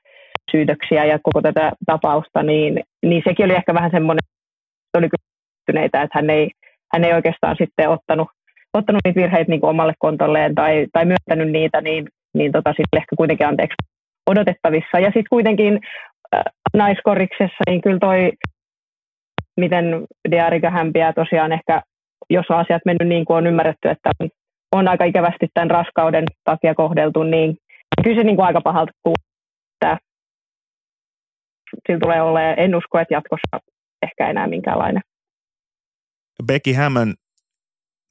[0.51, 4.23] syytöksiä ja koko tätä tapausta, niin, niin sekin oli ehkä vähän semmoinen,
[4.97, 6.49] oli kyllä että hän ei,
[6.93, 8.27] hän ei oikeastaan sitten ottanut,
[8.73, 12.97] ottanut niitä virheitä niin kuin omalle kontolleen tai, tai myöntänyt niitä, niin, niin tota, sitten
[12.97, 13.75] ehkä kuitenkin anteeksi
[14.27, 14.99] odotettavissa.
[14.99, 15.79] Ja sitten kuitenkin
[16.35, 16.41] äh,
[16.73, 18.31] naiskoriksessa, niin kyllä toi,
[19.57, 21.81] miten Diarika hämpiää tosiaan ehkä,
[22.29, 24.11] jos on asiat mennyt niin kuin on ymmärretty, että
[24.71, 27.57] on aika ikävästi tämän raskauden takia kohdeltu, niin
[28.03, 29.97] kyllä se niin kuin aika pahalta kuuluu,
[31.87, 33.59] sillä tulee olemaan, en usko, että jatkossa
[34.01, 35.01] ehkä enää minkäänlainen
[36.45, 37.13] Becky Hammond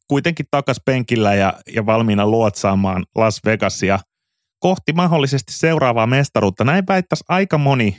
[0.08, 3.98] kuitenkin takas penkillä ja, ja valmiina luotsaamaan Las Vegasia
[4.58, 6.64] kohti mahdollisesti seuraavaa mestaruutta.
[6.64, 7.98] Näin väittäisi aika moni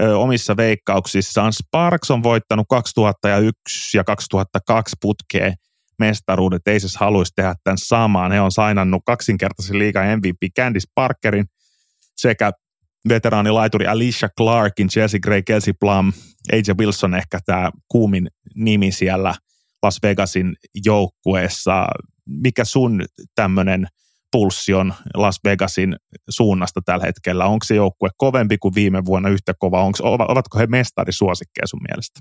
[0.00, 1.52] ö, omissa veikkauksissaan.
[1.52, 5.54] Sparks on voittanut 2001 ja 2002 putkeen
[5.98, 6.68] mestaruudet.
[6.68, 8.32] Ei siis haluaisi tehdä tämän samaan.
[8.32, 11.44] He on sainannut kaksinkertaisen liigan MVP Candice Parkerin
[12.16, 12.52] sekä
[13.08, 16.12] veteraanilaituri Alicia Clarkin, Jesse Gray, Kelsey Plum,
[16.52, 19.34] AJ Wilson ehkä tämä kuumin nimi siellä
[19.82, 21.86] Las Vegasin joukkueessa.
[22.26, 23.86] Mikä sun tämmöinen
[24.32, 25.96] pulssi on Las Vegasin
[26.30, 27.46] suunnasta tällä hetkellä?
[27.46, 29.82] Onko se joukkue kovempi kuin viime vuonna yhtä kova?
[29.82, 32.20] Onko, ovatko he mestarisuosikkeja sun mielestä?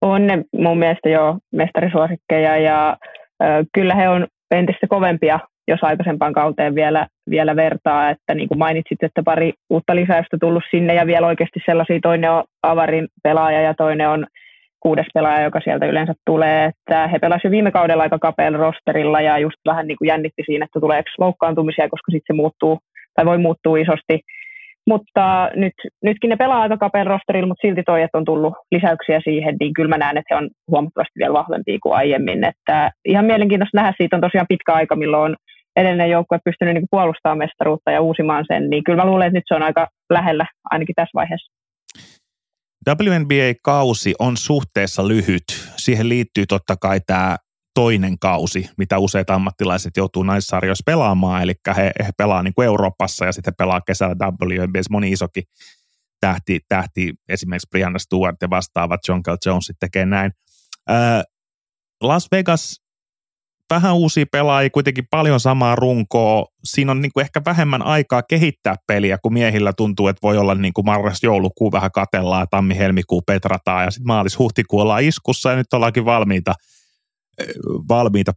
[0.00, 2.96] On ne mun mielestä jo mestarisuosikkeja ja
[3.42, 8.58] ö, kyllä he on entistä kovempia, jos aikaisempaan kauteen vielä, vielä vertaa, että niin kuin
[8.58, 13.60] mainitsit, että pari uutta lisäystä tullut sinne ja vielä oikeasti sellaisia, toinen on avarin pelaaja
[13.60, 14.26] ja toinen on
[14.80, 16.64] kuudes pelaaja, joka sieltä yleensä tulee.
[16.64, 20.64] Että he pelasivat viime kaudella aika kapealla rosterilla ja just vähän niin kuin jännitti siinä,
[20.64, 22.78] että tuleeko loukkaantumisia, koska sitten se muuttuu
[23.14, 24.20] tai voi muuttua isosti.
[24.86, 25.72] Mutta nyt,
[26.02, 29.74] nytkin ne pelaa aika kapealla rosterilla, mutta silti toi, että on tullut lisäyksiä siihen, niin
[29.74, 32.44] kyllä mä näen, että he on huomattavasti vielä vahvempia kuin aiemmin.
[32.44, 35.36] Että ihan mielenkiintoista nähdä, siitä on tosiaan pitkä aika, milloin on
[35.76, 39.44] edellinen joukkue pystynyt niin puolustamaan mestaruutta ja uusimaan sen, niin kyllä mä luulen, että nyt
[39.46, 41.52] se on aika lähellä ainakin tässä vaiheessa.
[42.88, 45.44] WNBA-kausi on suhteessa lyhyt.
[45.76, 47.36] Siihen liittyy totta kai tämä
[47.74, 53.24] toinen kausi, mitä useat ammattilaiset joutuu naissarjoissa pelaamaan, eli he, he pelaa niin kuin Euroopassa
[53.24, 55.42] ja sitten pelaa kesällä WNBS, moni isokin
[56.20, 60.32] tähti, tähti esimerkiksi Brianna Stewart ja vastaavat John Cal Jones tekee näin.
[62.02, 62.82] Las Vegas
[63.74, 66.46] vähän uusia pelaajia, kuitenkin paljon samaa runkoa.
[66.64, 70.54] Siinä on niin kuin ehkä vähemmän aikaa kehittää peliä, kun miehillä tuntuu, että voi olla
[70.54, 76.04] niin kuin marras-joulukuu vähän katellaan, tammi-helmikuu petrataan ja sitten maalis-huhtikuu ollaan iskussa ja nyt ollaankin
[76.04, 76.54] valmiita
[77.88, 78.32] valmiita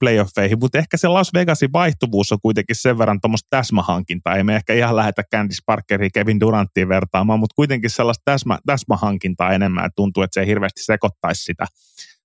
[0.00, 4.36] playoffeihin, mutta ehkä se Las Vegasin vaihtuvuus on kuitenkin sen verran tuommoista täsmähankintaa.
[4.36, 9.52] Ei me ehkä ihan lähetä Candice Parkeria Kevin Duranttiin vertaamaan, mutta kuitenkin sellaista täsmä, täsmähankintaa
[9.52, 11.66] enemmän, että tuntuu, että se ei hirveästi sekoittaisi sitä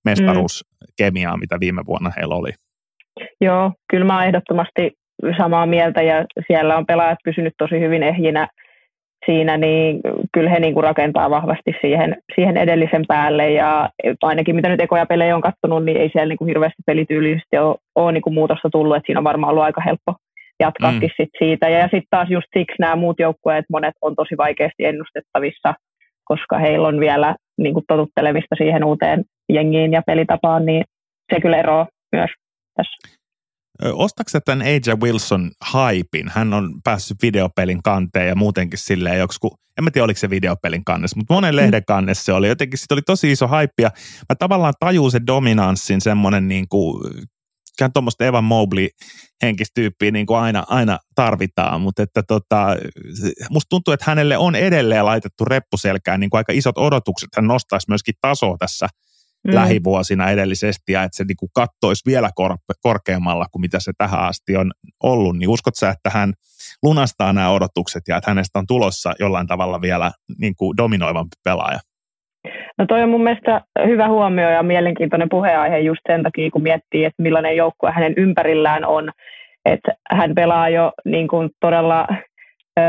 [0.05, 1.39] mestaruuskemiaa, mm.
[1.39, 2.51] mitä viime vuonna heillä oli.
[3.41, 4.91] Joo, kyllä mä ehdottomasti
[5.37, 8.47] samaa mieltä ja siellä on pelaajat pysynyt tosi hyvin ehjinä
[9.25, 10.01] siinä, niin
[10.33, 13.89] kyllä he niin kuin rakentaa vahvasti siihen, siihen edellisen päälle ja
[14.21, 17.75] ainakin mitä nyt ekoja pelejä on katsonut, niin ei siellä niin kuin hirveästi pelityylisesti ole,
[17.95, 20.15] ole niin kuin muutosta tullut, että siinä on varmaan ollut aika helppo
[20.59, 21.23] jatkaakin mm.
[21.23, 21.69] sit siitä.
[21.69, 25.73] Ja, ja sitten taas just siksi nämä muut joukkueet, monet on tosi vaikeasti ennustettavissa,
[26.25, 30.83] koska heillä on vielä niin kuin totuttelemista siihen uuteen jengiin ja pelitapaan, niin
[31.33, 32.29] se kyllä eroaa myös
[32.75, 33.17] tässä.
[33.83, 36.29] Ostatko tämän AJ Wilson haipin?
[36.29, 40.85] Hän on päässyt videopelin kanteen ja muutenkin silleen joku, en mä tiedä oliko se videopelin
[40.85, 41.55] kannessa, mutta monen mm.
[41.55, 42.47] lehden kannessa se oli.
[42.47, 43.89] Jotenkin sitten oli tosi iso haippi ja
[44.29, 47.03] mä tavallaan tajuun sen dominanssin semmoinen niin kuin,
[47.77, 48.87] ikään tuommoista Evan Mobley
[49.41, 52.67] henkistä tyyppiä niin kuin aina, aina tarvitaan, mutta että tota,
[53.49, 57.89] musta tuntuu, että hänelle on edelleen laitettu reppuselkään niin kuin aika isot odotukset, hän nostaisi
[57.89, 58.87] myöskin tasoa tässä–
[59.47, 59.55] mm.
[59.55, 64.19] lähivuosina edellisesti ja että se niin kuin kattoisi vielä kor- korkeammalla kuin mitä se tähän
[64.19, 64.71] asti on
[65.03, 66.33] ollut, niin uskot sä, että hän
[66.83, 71.79] lunastaa nämä odotukset ja että hänestä on tulossa jollain tavalla vielä niin kuin dominoivampi pelaaja?
[72.77, 77.05] No toi on mun mielestä hyvä huomio ja mielenkiintoinen puheenaihe just sen takia, kun miettii,
[77.05, 79.11] että millainen joukkue hänen ympärillään on.
[79.65, 82.07] Että hän pelaa jo niin kuin todella
[82.79, 82.81] ö,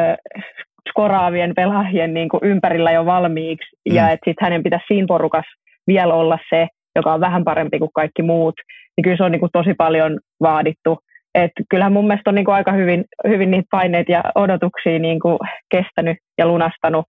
[0.89, 3.97] skoraavien pelaajien niin kuin ympärillä jo valmiiksi mm.
[3.97, 7.91] ja että sitten hänen pitäisi siinä porukassa vielä olla se, joka on vähän parempi kuin
[7.95, 8.55] kaikki muut,
[8.97, 10.99] niin kyllä se on niin kuin tosi paljon vaadittu.
[11.35, 15.21] Et kyllähän mun mielestä on niin kuin aika hyvin, hyvin niitä paineita ja odotuksia niin
[15.21, 15.39] kuin
[15.71, 17.05] kestänyt ja lunastanut,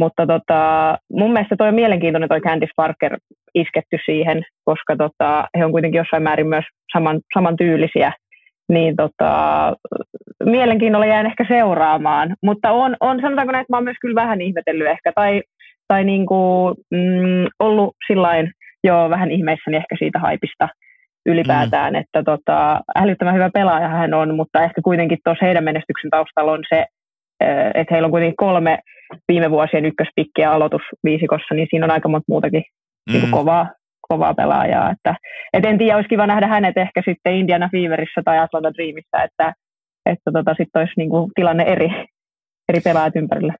[0.00, 3.18] mutta tota, mun mielestä toi on mielenkiintoinen toi Candice Parker
[3.54, 8.12] isketty siihen, koska tota, he on kuitenkin jossain määrin myös saman, saman tyylisiä,
[8.68, 9.72] niin tota,
[10.44, 14.40] mielenkiinnolla jään ehkä seuraamaan, mutta on, on sanotaanko näin, että mä oon myös kyllä vähän
[14.40, 15.42] ihmetellyt ehkä, tai
[15.88, 18.50] tai niin kuin, mm, ollut sillain
[18.84, 20.68] jo vähän ihmeissäni ehkä siitä haipista
[21.26, 22.00] ylipäätään, mm.
[22.00, 26.64] että tota, älyttömän hyvä pelaaja hän on, mutta ehkä kuitenkin tuossa heidän menestyksen taustalla on
[26.68, 26.86] se,
[27.74, 28.78] että heillä on kuitenkin kolme
[29.28, 32.64] viime vuosien ykköspikkiä aloitusviisikossa, niin siinä on aika monta muutakin
[33.08, 33.12] mm.
[33.12, 33.66] niin kovaa,
[34.08, 34.90] kovaa pelaajaa.
[34.90, 35.14] Että,
[35.52, 39.54] et en tiedä, olisi kiva nähdä hänet ehkä sitten Indiana Feverissä tai Atlanta Dreamissa, että,
[40.06, 41.88] että tota, sitten olisi niin kuin tilanne eri,
[42.68, 43.54] eri pelaajat ympärillä.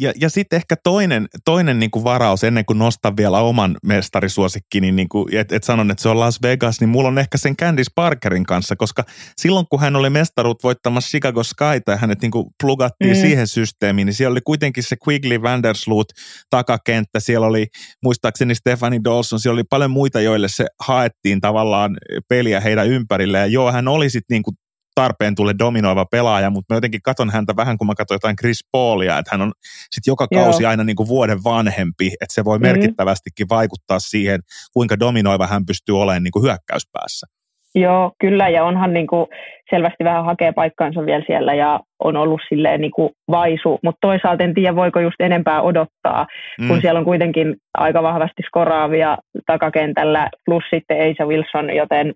[0.00, 4.92] Ja, ja sitten ehkä toinen, toinen niin kuin varaus, ennen kuin nostan vielä oman mestarisuosikkini,
[4.92, 7.56] niin kuin, että et sanon, että se on Las Vegas, niin mulla on ehkä sen
[7.56, 9.04] Candice Parkerin kanssa, koska
[9.36, 13.20] silloin kun hän oli mestaruut voittamassa Chicago Skyta ja hänet niin kuin plugattiin mm.
[13.20, 16.08] siihen systeemiin, niin siellä oli kuitenkin se Quigley Vandersloot
[16.50, 17.66] takakenttä, siellä oli
[18.02, 21.96] muistaakseni Stephanie Dawson, siellä oli paljon muita, joille se haettiin tavallaan
[22.28, 24.56] peliä heidän ympärille, ja joo, hän oli sitten niin kuin
[24.94, 28.60] tarpeen tulee dominoiva pelaaja, mutta mä jotenkin katon häntä vähän, kun mä katson jotain Chris
[28.72, 29.52] Paulia, että hän on
[29.90, 30.70] sitten joka kausi Joo.
[30.70, 32.68] aina niin kuin vuoden vanhempi, että se voi mm-hmm.
[32.68, 34.40] merkittävästikin vaikuttaa siihen,
[34.72, 37.26] kuinka dominoiva hän pystyy olemaan niin kuin hyökkäyspäässä.
[37.74, 39.26] Joo, kyllä, ja onhan niin kuin
[39.70, 44.44] selvästi vähän hakee paikkaansa vielä siellä ja on ollut silleen niin kuin vaisu, mutta toisaalta
[44.44, 46.26] en tiedä, voiko just enempää odottaa,
[46.60, 46.68] mm.
[46.68, 52.14] kun siellä on kuitenkin aika vahvasti skoraavia takakentällä, plus sitten Eisa Wilson, joten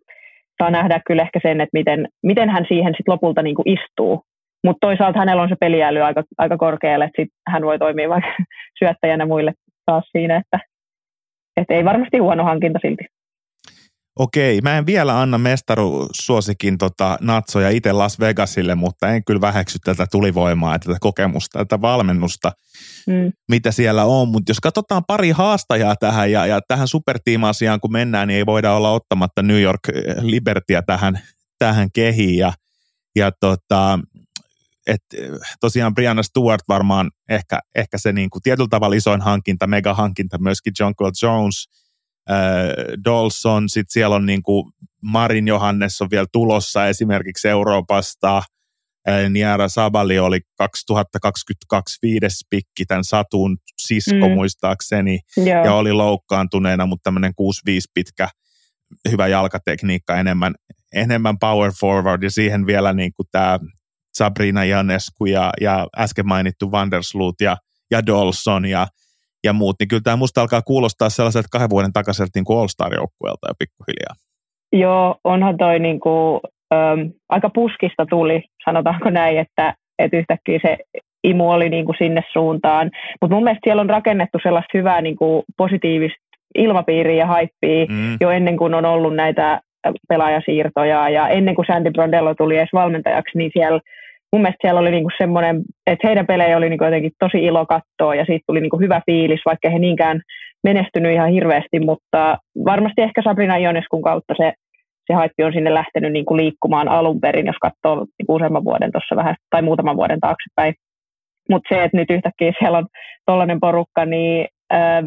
[0.63, 4.23] saa nähdä kyllä ehkä sen, että miten, miten hän siihen sitten lopulta niin kuin istuu.
[4.65, 8.31] Mutta toisaalta hänellä on se peliäly aika, aika korkealle, että sit hän voi toimia vaikka
[8.79, 9.53] syöttäjänä muille
[9.87, 10.59] taas siinä, että,
[11.57, 13.05] että ei varmasti huono hankinta silti.
[14.19, 19.79] Okei, mä en vielä anna mestaruussuosikin tota natsoja itse Las Vegasille, mutta en kyllä väheksy
[19.85, 22.53] tätä tulivoimaa tätä kokemusta, tätä valmennusta,
[23.07, 23.33] mm.
[23.49, 24.29] mitä siellä on.
[24.29, 28.73] Mutta jos katsotaan pari haastajaa tähän ja, ja tähän supertiima-asiaan kun mennään, niin ei voida
[28.73, 29.81] olla ottamatta New York
[30.21, 31.21] Libertyä tähän,
[31.59, 32.39] tähän kehiin.
[32.39, 32.53] Ja,
[33.17, 33.99] ja tota,
[34.87, 35.03] et,
[35.61, 40.73] tosiaan Brianna Stewart varmaan ehkä, ehkä se niin kuin tietyllä tavalla isoin hankinta, mega-hankinta, myöskin
[40.81, 41.69] John Cole Jones–
[42.31, 42.37] äh,
[43.05, 48.43] Dolson, sitten siellä on niin kuin Marin Johannes on vielä tulossa esimerkiksi Euroopasta,
[49.09, 54.35] äh, Niara Sabali oli 2022 viides pikki tämän Satun sisko mm.
[54.35, 55.65] muistaakseni, Joo.
[55.65, 57.35] ja oli loukkaantuneena, mutta tämmöinen 6-5
[57.95, 58.29] pitkä
[59.11, 60.55] hyvä jalkatekniikka, enemmän,
[60.95, 63.59] enemmän power forward ja siihen vielä niin kuin tämä
[64.15, 67.57] Sabrina Janescu ja, ja äsken mainittu Vandersloot ja,
[67.91, 68.87] ja Dolson ja,
[69.45, 73.49] ja muut, niin kyllä tämä musta alkaa kuulostaa sellaiselta kahden vuoden takaiselta niin kuin All-Star-joukkueelta
[73.49, 74.15] jo pikkuhiljaa.
[74.73, 76.41] Joo, onhan toi niin kuin,
[76.75, 80.79] äm, aika puskista tuli, sanotaanko näin, että, että yhtäkkiä se
[81.25, 82.91] imu oli niin kuin sinne suuntaan.
[83.21, 86.19] Mutta mun mielestä siellä on rakennettu sellaista hyvää niin kuin positiivista
[86.55, 88.17] ilmapiiriä ja haippia mm.
[88.21, 89.61] jo ennen kuin on ollut näitä
[90.09, 93.81] pelaajasiirtoja ja ennen kuin Sandy Brondello tuli edes valmentajaksi, niin siellä
[94.35, 98.15] mun mielestä siellä oli niinku semmoinen, että heidän pelejä oli niinku jotenkin tosi ilo katsoa
[98.15, 100.21] ja siitä tuli niinku hyvä fiilis, vaikka he niinkään
[100.65, 104.53] menestynyt ihan hirveästi, mutta varmasti ehkä Sabrina Ioneskun kautta se,
[105.07, 109.17] se haippi on sinne lähtenyt niinku liikkumaan alun perin, jos katsoo niinku useamman vuoden tuossa
[109.17, 110.75] vähän, tai muutaman vuoden taaksepäin.
[111.51, 112.87] Mutta se, että nyt yhtäkkiä siellä on
[113.27, 115.07] tollainen porukka, niin ähm,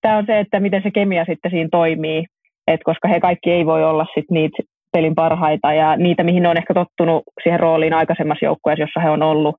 [0.00, 2.24] tämä on se, että miten se kemia sitten siinä toimii,
[2.66, 4.56] et koska he kaikki ei voi olla sit niitä
[4.96, 9.10] pelin parhaita ja niitä, mihin ne on ehkä tottunut siihen rooliin aikaisemmassa joukkueessa, jossa he
[9.10, 9.56] on ollut,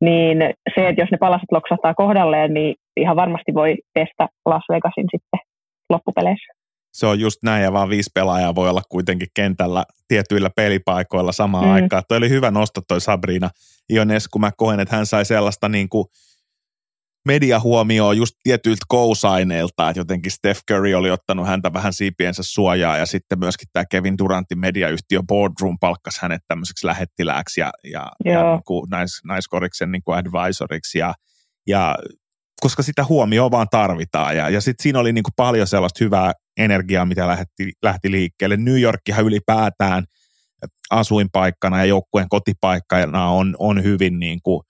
[0.00, 0.38] niin
[0.74, 5.40] se, että jos ne palaset loksahtaa kohdalleen, niin ihan varmasti voi pestä Las Vegasin sitten
[5.90, 6.52] loppupeleissä.
[6.92, 11.64] Se on just näin, ja vaan viisi pelaajaa voi olla kuitenkin kentällä tietyillä pelipaikoilla samaan
[11.64, 11.72] mm.
[11.72, 12.02] aikaan.
[12.08, 13.50] Toi oli hyvä nosto toi Sabrina
[13.92, 14.38] Ionescu.
[14.38, 16.04] Mä koen, että hän sai sellaista niin kuin
[17.28, 22.96] media huomioon just tietyiltä kousaineilta, että jotenkin Steph Curry oli ottanut häntä vähän siipiensä suojaa
[22.96, 28.52] ja sitten myöskin tämä Kevin Durantin mediayhtiö Boardroom palkkasi hänet tämmöiseksi lähettilääksi ja, ja, ja
[28.52, 31.14] niin kuin nais, naiskoriksen niin kuin advisoriksi ja,
[31.66, 31.96] ja
[32.60, 34.36] koska sitä huomioon vaan tarvitaan.
[34.36, 38.56] Ja, ja sitten siinä oli niin kuin paljon sellaista hyvää energiaa, mitä lähti, lähti liikkeelle.
[38.56, 40.04] New Yorkkihan ylipäätään
[40.90, 44.60] asuinpaikkana ja joukkueen kotipaikkana on, on hyvin niin kuin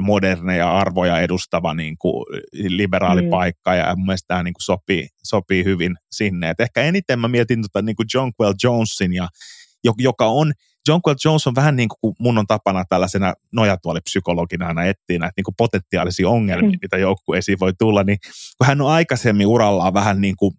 [0.00, 3.30] moderneja arvoja edustava niin kuin liberaali mm.
[3.30, 6.50] paikka ja mun mielestä tämä niin kuin sopii, sopii hyvin sinne.
[6.50, 9.28] Et ehkä eniten mä mietin tota niin kuin Jonquel Jonesin, ja,
[9.98, 10.52] joka on,
[10.88, 15.44] Jonquel Jones on vähän niin kuin mun on tapana tällaisena nojatuolipsykologina aina etsiä näitä niin
[15.44, 16.78] kuin potentiaalisia ongelmia, mm.
[16.82, 18.18] mitä joukkueisiin voi tulla, niin
[18.58, 20.52] kun hän on aikaisemmin urallaan vähän niin kuin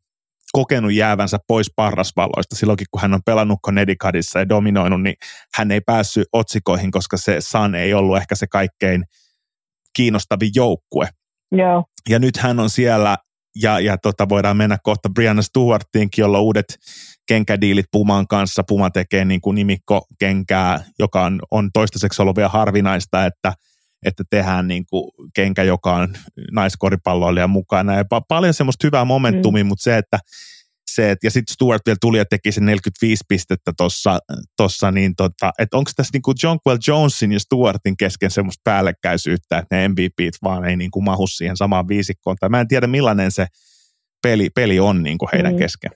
[0.52, 5.16] kokenut jäävänsä pois parrasvalloista silloinkin, kun hän on pelannut Connecticutissa ja dominoinut, niin
[5.54, 9.04] hän ei päässyt otsikoihin, koska se Sun ei ollut ehkä se kaikkein
[9.96, 11.10] kiinnostavin joukkue.
[11.52, 11.84] Joo.
[12.10, 13.18] Ja nyt hän on siellä,
[13.62, 16.80] ja, ja tota, voidaan mennä kohta Brianna Stewartiinkin, jolla on uudet
[17.28, 18.64] kenkädiilit Puman kanssa.
[18.68, 23.54] Puma tekee niin kuin nimikko-kenkää, joka on, on toistaiseksi ollut vielä harvinaista, että–
[24.06, 26.10] että tehdään niin kuin kenkä, joka on
[26.52, 27.96] naiskoripalloilija mukana.
[27.96, 29.68] Ja pa- paljon semmoista hyvää momentumia, mm.
[29.68, 30.20] mutta se, että
[30.96, 34.20] se, että, ja sitten Stuart vielä tuli ja teki sen 45 pistettä tuossa,
[34.58, 39.58] tossa, niin tota, että onko tässä niin kuin Jonquel Jonesin ja Stuartin kesken semmoista päällekkäisyyttä,
[39.58, 42.88] että ne MVPt vaan ei niin kuin mahu siihen samaan viisikkoon, tai mä en tiedä
[42.88, 43.46] millainen se
[44.28, 45.60] peli, peli on niin kuin heidän mm.
[45.60, 45.92] kesken.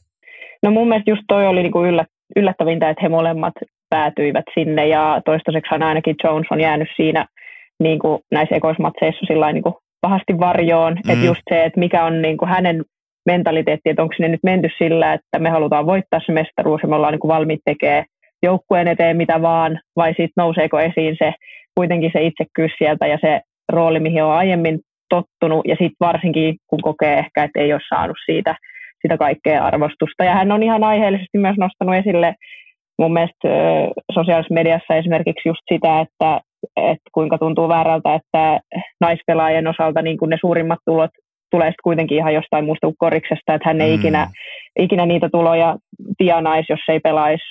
[0.63, 3.53] No mun mielestä just toi oli niin kuin yllättävintä, että he molemmat
[3.89, 7.25] päätyivät sinne, ja toistaiseksi ainakin Jones on jäänyt siinä–
[7.79, 10.93] niin kuin näissä ekoismatseissa sillä niin kuin pahasti varjoon.
[10.93, 11.12] Mm.
[11.12, 12.83] Että just se, että mikä on niin kuin hänen
[13.25, 16.95] mentaliteetti, että onko sinne nyt menty sillä, että me halutaan voittaa se mestaruus ja me
[16.95, 18.05] ollaan niin kuin valmiit tekemään
[18.43, 21.33] joukkueen eteen mitä vaan, vai sitten nouseeko esiin se
[21.75, 26.81] kuitenkin se itsekkyys sieltä ja se rooli, mihin on aiemmin tottunut, ja sitten varsinkin kun
[26.81, 28.55] kokee ehkä, että ei ole saanut siitä
[29.01, 30.23] sitä kaikkea arvostusta.
[30.23, 32.36] Ja hän on ihan aiheellisesti myös nostanut esille
[32.99, 33.47] mun mielestä
[34.13, 36.41] sosiaalisessa mediassa esimerkiksi just sitä, että
[36.78, 38.60] että kuinka tuntuu väärältä, että
[39.02, 41.12] naispelaajien osalta niin kuin ne suurimmat tulot
[41.52, 43.95] tulee sitten kuitenkin ihan jostain muusta kuin koriksesta, että hän ei mm.
[43.99, 44.28] ikinä,
[44.80, 45.76] ikinä niitä tuloja
[46.17, 47.43] tianaisi, jos ei pelaisi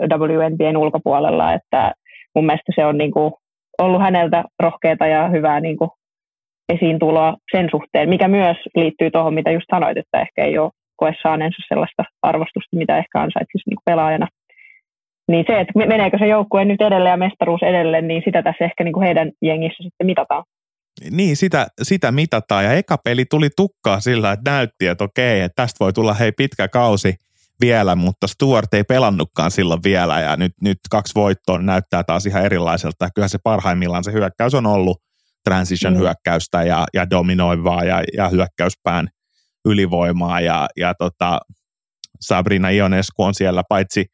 [0.00, 1.92] WNBn ulkopuolella, että
[2.34, 3.32] mun mielestä se on niin kuin
[3.78, 5.90] ollut häneltä rohkeata ja hyvää niin kuin
[6.68, 10.70] esiin tuloa sen suhteen, mikä myös liittyy tuohon, mitä just sanoit, että ehkä ei ole
[10.96, 14.28] koe saaneensa sellaista arvostusta, mitä ehkä ansaitsisi niin pelaajana.
[15.28, 18.84] Niin se, että meneekö se joukkue nyt edelleen ja mestaruus edelleen, niin sitä tässä ehkä
[18.84, 20.44] niin kuin heidän jengissä sitten mitataan.
[21.10, 22.64] Niin, sitä, sitä mitataan.
[22.64, 26.32] Ja eka peli tuli tukkaa sillä, että näytti, että okei, että tästä voi tulla hei
[26.32, 27.14] pitkä kausi
[27.60, 32.44] vielä, mutta Stuart ei pelannutkaan silloin vielä ja nyt, nyt kaksi voittoa näyttää taas ihan
[32.44, 33.08] erilaiselta.
[33.14, 34.98] Kyllä se parhaimmillaan se hyökkäys on ollut
[35.44, 35.98] transition mm.
[35.98, 39.08] hyökkäystä ja, ja dominoivaa ja, ja hyökkäyspään
[39.64, 41.40] ylivoimaa ja, ja tota,
[42.20, 44.06] Sabrina Ionescu on siellä paitsi–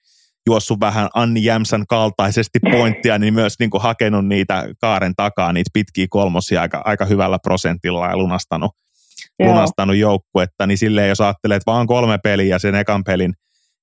[0.48, 5.70] juossut vähän Anni Jämsän kaltaisesti pointtia, niin myös niin kuin hakenut niitä kaaren takaa, niitä
[5.72, 8.70] pitkiä kolmosia aika, aika hyvällä prosentilla ja lunastanut,
[9.42, 13.34] lunastanut joukkuetta, niin silleen jos ajattelee, että vaan kolme peliä sen ekan pelin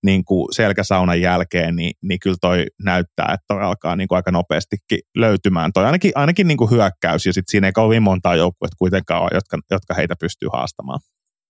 [0.05, 4.31] niin kuin selkäsaunan jälkeen, niin, niin kyllä toi näyttää, että toi alkaa niin kuin aika
[4.31, 5.71] nopeastikin löytymään.
[5.73, 9.29] Toi ainakin, ainakin niin kuin hyökkäys, ja sitten siinä ei kovin montaa joukkuetta kuitenkaan ole,
[9.33, 10.99] jotka, jotka heitä pystyy haastamaan.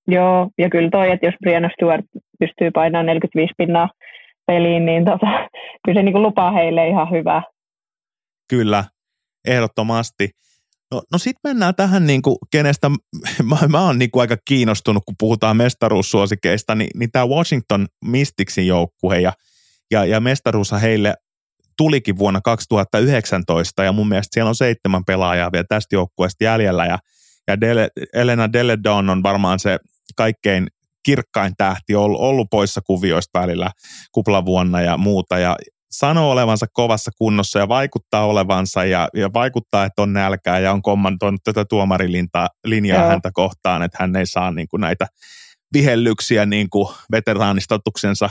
[0.08, 2.06] Joo, ja kyllä toi, että jos Brianna Stewart
[2.40, 3.90] pystyy painamaan 45 pinnaa
[4.48, 5.28] peliin, niin tota,
[5.86, 7.44] kyllä se niin lupaa heille ihan hyvää.
[8.50, 8.84] Kyllä,
[9.48, 10.30] ehdottomasti.
[10.92, 12.90] No, no sitten mennään tähän, niin kuin, kenestä
[13.50, 18.68] mä, mä oon niin kuin aika kiinnostunut, kun puhutaan mestaruussuosikeista, niin, niin tämä Washington Mysticsin
[18.68, 19.34] joukkue ja,
[19.92, 21.14] ja, ja mestaruushan heille
[21.78, 26.98] tulikin vuonna 2019 ja mun mielestä siellä on seitsemän pelaajaa vielä tästä joukkueesta jäljellä ja,
[27.48, 29.78] ja Dele, Elena Deledon on varmaan se
[30.16, 30.68] kaikkein
[31.06, 33.72] kirkkain tähti ollut, ollut poissa kuvioista välillä
[34.12, 35.38] kuplavuonna ja muuta.
[35.40, 35.56] Ja
[35.92, 40.82] sanoo olevansa kovassa kunnossa ja vaikuttaa olevansa ja, ja vaikuttaa, että on nälkää ja on
[40.82, 45.08] kommentoinut tätä tuomarilinjaa linjaa häntä kohtaan, että hän ei saa niin kuin näitä
[45.74, 48.30] vihellyksiä niin kuin veteraanistatuksensa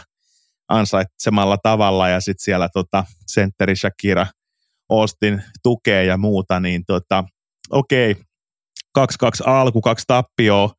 [0.69, 2.09] ansaitsemalla tavalla.
[2.09, 4.27] Ja sitten siellä tota, sentteri Shakira
[4.91, 7.25] Austin tukee ja muuta, niin tota,
[7.71, 8.25] okei, okay,
[9.45, 10.71] 2-2 alku, kaksi tappioa,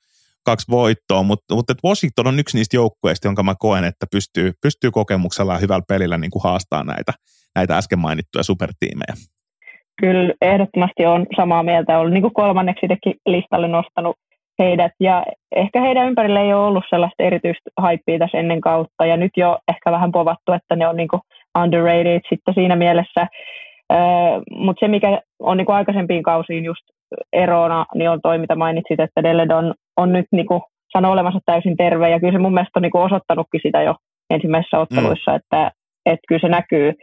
[0.46, 4.92] kaksi voittoa, mutta, mutta Washington on yksi niistä joukkueista, jonka mä koen, että pystyy, pystyy
[4.92, 7.12] kokemuksella ja hyvällä pelillä niin kuin haastaa näitä,
[7.56, 9.14] näitä äsken mainittuja supertiimejä.
[10.02, 12.00] Kyllä, ehdottomasti on samaa mieltä.
[12.00, 12.88] Olen niin kuin kolmanneksi
[13.26, 14.16] listalle nostanut
[14.60, 15.26] heidät, ja
[15.56, 19.58] ehkä heidän ympärillä ei ole ollut sellaista erityistä haippia tässä ennen kautta, ja nyt jo
[19.68, 21.22] ehkä vähän povattu, että ne on niin kuin
[21.64, 23.28] underrated sitten siinä mielessä.
[24.52, 26.84] Mutta se, mikä on niin kuin aikaisempiin kausiin just
[27.34, 31.78] erona, niin on toi, mitä mainitsit, että Deledon on nyt niin kuin, sanoo olevansa täysin
[31.78, 33.96] terve, ja kyllä se mun mielestä on niin kuin osoittanutkin sitä jo
[34.30, 35.36] ensimmäisissä otteluissa, mm.
[35.36, 35.72] että,
[36.06, 36.94] että kyllä se näkyy.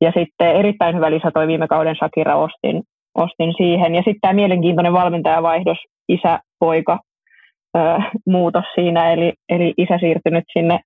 [0.00, 2.82] Ja sitten erittäin hyvä lisä toi viime kauden Shakira Ostin,
[3.14, 3.94] ostin siihen.
[3.94, 5.78] Ja sitten tämä mielenkiintoinen valmentajavaihdos,
[6.08, 6.98] isä-poika
[8.26, 10.80] muutos siinä, eli, eli isä siirtynyt sinne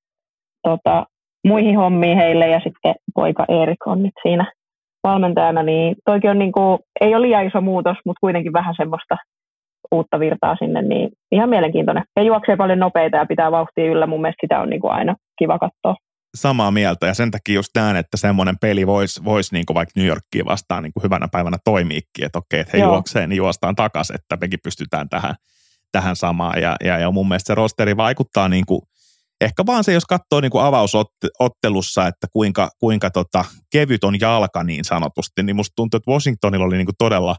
[0.63, 1.07] tota,
[1.45, 4.53] muihin hommiin heille ja sitten poika Erik on nyt siinä
[5.05, 9.17] valmentajana, niin toikin on niin kuin, ei ole liian iso muutos, mutta kuitenkin vähän semmoista
[9.93, 12.05] uutta virtaa sinne, niin ihan mielenkiintoinen.
[12.20, 15.16] He juoksee paljon nopeita ja pitää vauhtia yllä, mun mielestä sitä on niin kuin aina
[15.39, 15.95] kiva katsoa.
[16.37, 19.93] Samaa mieltä ja sen takia just näen, että semmoinen peli voisi vois niin kuin vaikka
[19.97, 22.93] New Yorkia vastaan niin kuin hyvänä päivänä toimiikin, että okei, että he Joo.
[22.93, 25.35] juoksee, niin juostaan takaisin, että mekin pystytään tähän,
[25.93, 28.81] tähän samaan ja, ja, ja mun mielestä se rosteri vaikuttaa niin kuin–
[29.41, 34.64] ehkä vaan se, jos katsoo niin kuin avausottelussa, että kuinka, kuinka tota, kevyt on jalka
[34.64, 37.37] niin sanotusti, niin musta tuntuu, että Washingtonilla oli niin kuin todella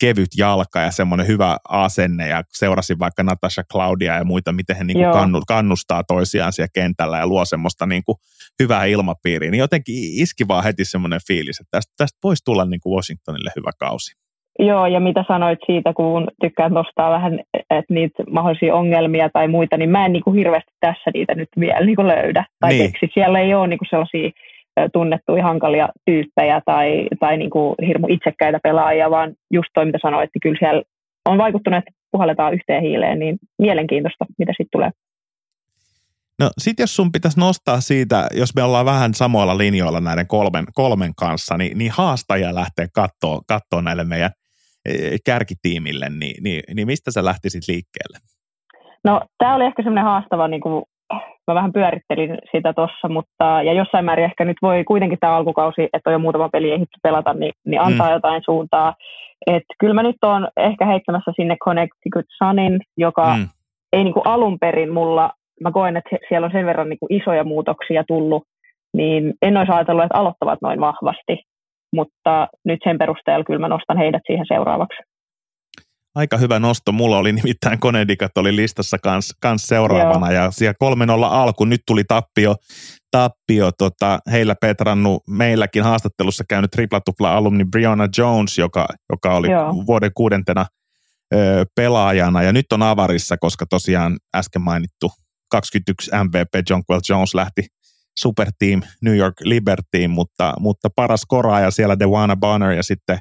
[0.00, 4.84] kevyt jalka ja semmoinen hyvä asenne ja seurasin vaikka Natasha Claudia ja muita, miten he
[4.84, 8.16] niin kuin kannustaa toisiaan siellä kentällä ja luo semmoista niin kuin
[8.62, 12.80] hyvää ilmapiiriä, niin jotenkin iski vaan heti semmoinen fiilis, että tästä, tästä voisi tulla niin
[12.80, 14.20] kuin Washingtonille hyvä kausi.
[14.58, 19.76] Joo, ja mitä sanoit siitä, kun tykkään nostaa vähän että niitä mahdollisia ongelmia tai muita,
[19.76, 22.44] niin mä en niin kuin hirveästi tässä niitä nyt vielä niin kuin löydä.
[22.60, 22.92] Tai niin.
[22.92, 23.14] keksi.
[23.14, 24.30] Siellä ei ole niin kuin sellaisia
[24.92, 30.24] tunnettuja hankalia tyyppejä tai, tai niin kuin hirmu itsekkäitä pelaajia, vaan just toi, mitä sanoit,
[30.24, 30.82] että kyllä siellä
[31.28, 34.90] on vaikuttunut, että puhalletaan yhteen hiileen, niin mielenkiintoista, mitä sitten tulee.
[36.38, 40.64] No sit jos sun pitäisi nostaa siitä, jos me ollaan vähän samoilla linjoilla näiden kolmen,
[40.74, 44.30] kolmen kanssa, niin, niin haastajia lähtee katsoa, katsoa näille meidän
[44.86, 48.18] e, kärkitiimille, niin, niin, niin mistä sä lähtisit liikkeelle?
[49.04, 50.84] No tämä oli ehkä semmoinen haastava, niin kuin,
[51.50, 55.88] mä vähän pyörittelin sitä tuossa, mutta ja jossain määrin ehkä nyt voi kuitenkin tämä alkukausi,
[55.92, 58.12] että on jo muutama peli ehditty pelata, niin, niin antaa mm.
[58.12, 58.94] jotain suuntaa.
[59.46, 63.48] Et kyllä mä nyt oon ehkä heittämässä sinne Connecticut Sunin, joka mm.
[63.92, 65.30] ei niin kuin alun perin mulla
[65.60, 68.42] mä koen, että siellä on sen verran niin kuin isoja muutoksia tullut,
[68.94, 71.42] niin en olisi ajatellut, että aloittavat noin vahvasti,
[71.94, 75.02] mutta nyt sen perusteella kyllä mä nostan heidät siihen seuraavaksi.
[76.14, 76.92] Aika hyvä nosto.
[76.92, 80.44] Mulla oli nimittäin Konedikat oli listassa kans, kans seuraavana Joo.
[80.44, 81.64] ja siellä 3-0 alku.
[81.64, 82.56] Nyt tuli tappio,
[83.10, 89.86] tappio tota, heillä Petrannu meilläkin haastattelussa käynyt triplatupla alumni Brianna Jones, joka, joka oli Joo.
[89.86, 90.66] vuoden kuudentena
[91.34, 95.12] ö, pelaajana ja nyt on avarissa, koska tosiaan äsken mainittu
[95.50, 97.66] 21 MVP Jonquel Jones lähti
[98.18, 103.18] superteam New York Libertyin, mutta, mutta paras koraaja siellä Dewana Bonner ja sitten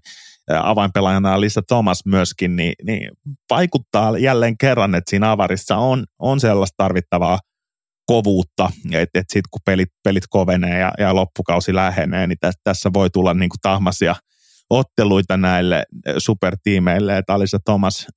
[0.63, 3.11] avainpelaajana Lisa Thomas myöskin, niin, niin
[3.49, 7.39] vaikuttaa jälleen kerran, että siinä avarissa on, on sellaista tarvittavaa
[8.05, 12.89] kovuutta, että et sitten kun pelit, pelit kovenee ja, ja loppukausi lähenee, niin tässä, tässä
[12.93, 14.15] voi tulla niin kuin tahmasia
[14.69, 15.83] otteluita näille
[16.17, 18.07] supertiimeille, että Alisa Thomas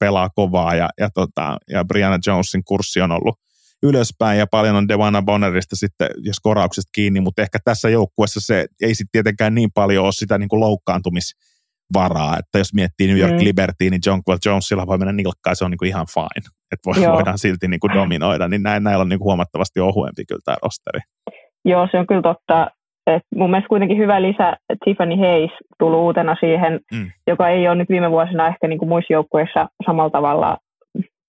[0.00, 3.38] pelaa kovaa ja, ja, tota, ja Brianna Jonesin kurssi on ollut
[3.82, 8.66] ylöspäin ja paljon on Devana Bonnerista sitten, jos korauksesta kiinni, mutta ehkä tässä joukkuessa se
[8.82, 10.60] ei sitten tietenkään niin paljon ole sitä niin kuin
[11.94, 13.44] loukkaantumisvaraa, että jos miettii New York mm.
[13.44, 16.86] Liberty, niin John Quill Jonesilla voi mennä nilkkaan, se on niin kuin ihan fine, että
[16.86, 20.40] voi, voidaan silti niin kuin dominoida, niin näin, näillä on niin kuin huomattavasti ohuempi kyllä
[20.44, 21.00] tämä rosteri.
[21.64, 22.70] Joo, se on kyllä totta.
[23.06, 27.10] Et mun mielestä kuitenkin hyvä lisä Tiffany Hayes tuli uutena siihen, mm.
[27.26, 30.56] joka ei ole nyt viime vuosina ehkä niin kuin muissa joukkueissa samalla tavalla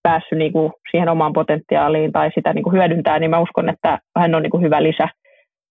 [0.04, 4.00] päässyt niin kuin siihen omaan potentiaaliin tai sitä niin kuin hyödyntää, niin mä uskon, että
[4.20, 5.08] hän on niin kuin hyvä lisä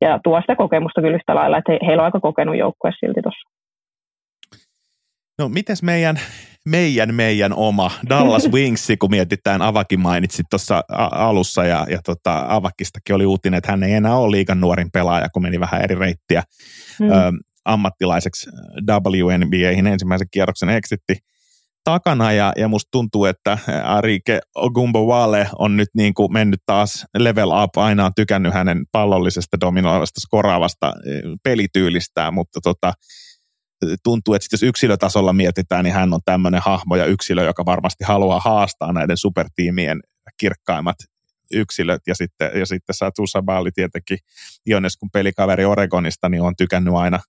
[0.00, 3.50] ja tuo sitä kokemusta kyllä yhtä lailla, että heillä on aika kokenut joukkue silti tuossa.
[5.38, 6.20] No mites meidän,
[6.64, 13.14] meidän, meidän oma Dallas Wings, kun mietitään, Avakin mainitsit tuossa alussa ja, ja tota, Avakistakin
[13.14, 16.42] oli uutinen, että hän ei enää ole liikan nuorin pelaaja, kun meni vähän eri reittiä
[16.98, 17.10] hmm.
[17.10, 17.32] ö,
[17.64, 18.50] ammattilaiseksi
[18.90, 21.16] WNBAihin ensimmäisen kierroksen exitti
[21.84, 24.40] takana ja, ja musta tuntuu, että Arike
[25.06, 30.20] Wale on nyt niin kuin mennyt taas level up, aina on tykännyt hänen pallollisesta dominoivasta
[30.20, 30.92] skoraavasta
[31.42, 32.92] pelityylistään, mutta tota,
[34.02, 38.40] tuntuu, että jos yksilötasolla mietitään, niin hän on tämmöinen hahmo ja yksilö, joka varmasti haluaa
[38.40, 40.00] haastaa näiden supertiimien
[40.36, 40.96] kirkkaimmat
[41.52, 44.18] yksilöt ja sitten, ja sitten Satu Sabali tietenkin
[44.68, 47.20] Iones kun pelikaveri Oregonista, niin on tykännyt aina,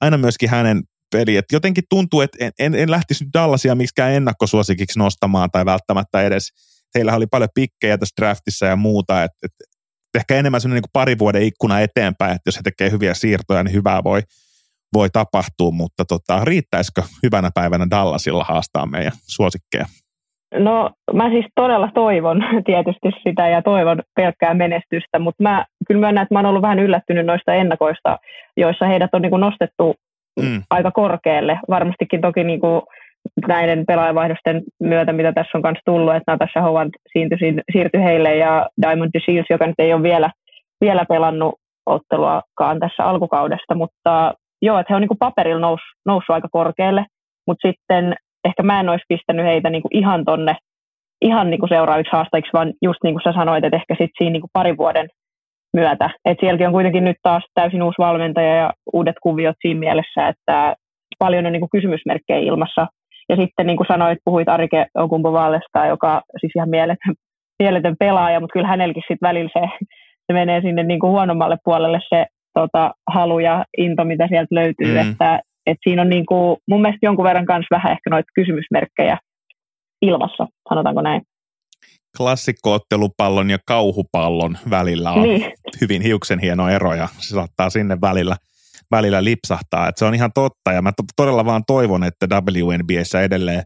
[0.00, 1.36] aina myöskin hänen peli.
[1.36, 6.22] Et jotenkin tuntuu, että en, en, en lähtisi nyt Dallasia miksikään ennakkosuosikiksi nostamaan tai välttämättä
[6.22, 6.48] edes.
[6.94, 9.52] Heillä oli paljon pikkejä tässä draftissa ja muuta, että et,
[10.14, 13.74] ehkä enemmän sellainen niin pari vuoden ikkuna eteenpäin, että jos he tekee hyviä siirtoja, niin
[13.74, 14.22] hyvää voi,
[14.94, 19.84] voi tapahtua, mutta tota, riittäisikö hyvänä päivänä Dallasilla haastaa meidän suosikkeja?
[20.58, 26.22] No mä siis todella toivon tietysti sitä ja toivon pelkkää menestystä, mutta mä kyllä myönnän,
[26.22, 28.18] että mä oon ollut vähän yllättynyt noista ennakoista,
[28.56, 29.94] joissa heidät on niin nostettu
[30.42, 30.62] mm.
[30.70, 31.58] aika korkealle.
[31.70, 32.82] Varmastikin toki niin kuin
[33.48, 37.38] näiden pelaajavaihdosten myötä, mitä tässä on myös tullut, että Natasha Howard siirtyi,
[37.72, 40.30] siirtyi heille ja Diamond DeShields, joka nyt ei ole vielä,
[40.80, 41.54] vielä pelannut
[41.86, 44.34] otteluakaan tässä alkukaudesta, mutta
[44.64, 47.04] joo, että he on niin kuin paperilla nous, noussut aika korkealle,
[47.46, 50.56] mutta sitten ehkä mä en olisi pistänyt heitä niin kuin ihan tonne
[51.24, 54.32] ihan niin kuin seuraaviksi haastajiksi, vaan just niin kuin sä sanoit, että ehkä sitten siinä
[54.32, 55.08] niin kuin parin vuoden
[55.72, 56.10] myötä.
[56.24, 60.74] Et sielläkin on kuitenkin nyt taas täysin uusi valmentaja ja uudet kuviot siinä mielessä, että
[61.18, 62.86] paljon on niin kuin kysymysmerkkejä ilmassa.
[63.28, 67.14] Ja sitten niin kuin sanoit, puhuit Arike Okumpovallesta, joka siis ihan mieletön,
[67.58, 69.86] mieletön pelaaja, mutta kyllä hänelläkin sitten välillä se,
[70.26, 74.94] se menee sinne niin kuin huonommalle puolelle se tota, halu ja into, mitä sieltä löytyy.
[74.94, 75.10] Mm.
[75.10, 79.18] Että, et siinä on niin kuin, mun mielestä jonkun verran kanssa vähän ehkä noita kysymysmerkkejä
[80.02, 81.22] ilmassa, sanotaanko näin
[82.16, 85.52] klassikkoottelupallon ja kauhupallon välillä on niin.
[85.80, 88.36] hyvin hiuksen hieno ero ja se saattaa sinne välillä,
[88.90, 89.88] välillä lipsahtaa.
[89.88, 93.62] Et se on ihan totta ja mä todella vaan toivon, että WNBAssä edelleen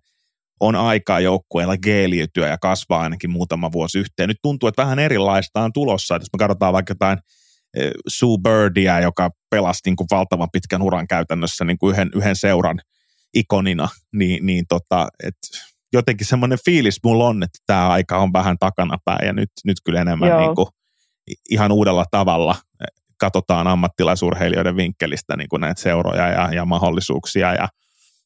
[0.61, 4.28] on aikaa joukkueella geeliytyä ja kasvaa ainakin muutama vuosi yhteen.
[4.28, 6.16] Nyt tuntuu, että vähän erilaista on tulossa.
[6.16, 7.18] Et jos me katsotaan vaikka jotain
[8.08, 12.80] Sue Birdia, joka pelasi niin kuin valtavan pitkän uran käytännössä niin kuin yhden, yhden seuran
[13.34, 15.48] ikonina, niin, niin tota, että
[15.92, 20.00] jotenkin semmoinen fiilis mulla on, että tämä aika on vähän takanapäin ja nyt, nyt kyllä
[20.00, 20.68] enemmän niin kuin
[21.50, 22.56] ihan uudella tavalla.
[23.20, 27.68] Katsotaan ammattilaisurheilijoiden vinkkelistä niin kuin näitä seuroja ja, ja mahdollisuuksia ja,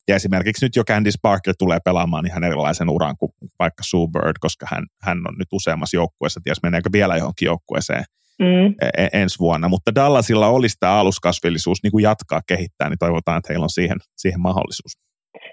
[0.09, 4.37] ja esimerkiksi nyt jo Candice Parker tulee pelaamaan ihan erilaisen uran kuin vaikka Sue Bird,
[4.41, 8.05] koska hän, hän on nyt useammassa joukkueessa, ties meneekö vielä johonkin joukkueeseen
[8.43, 8.75] mm.
[8.97, 9.69] E, ensi vuonna.
[9.69, 13.99] Mutta Dallasilla olisi tämä aluskasvillisuus niin kuin jatkaa kehittää, niin toivotaan, että heillä on siihen,
[14.17, 14.93] siihen mahdollisuus.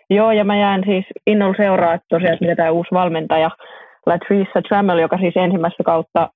[0.10, 3.50] Joo, ja mä jään siis innolla seuraa, että tosiaan, että mitä tämä uusi valmentaja
[4.06, 6.30] Latrice Trammell, joka siis ensimmäistä kautta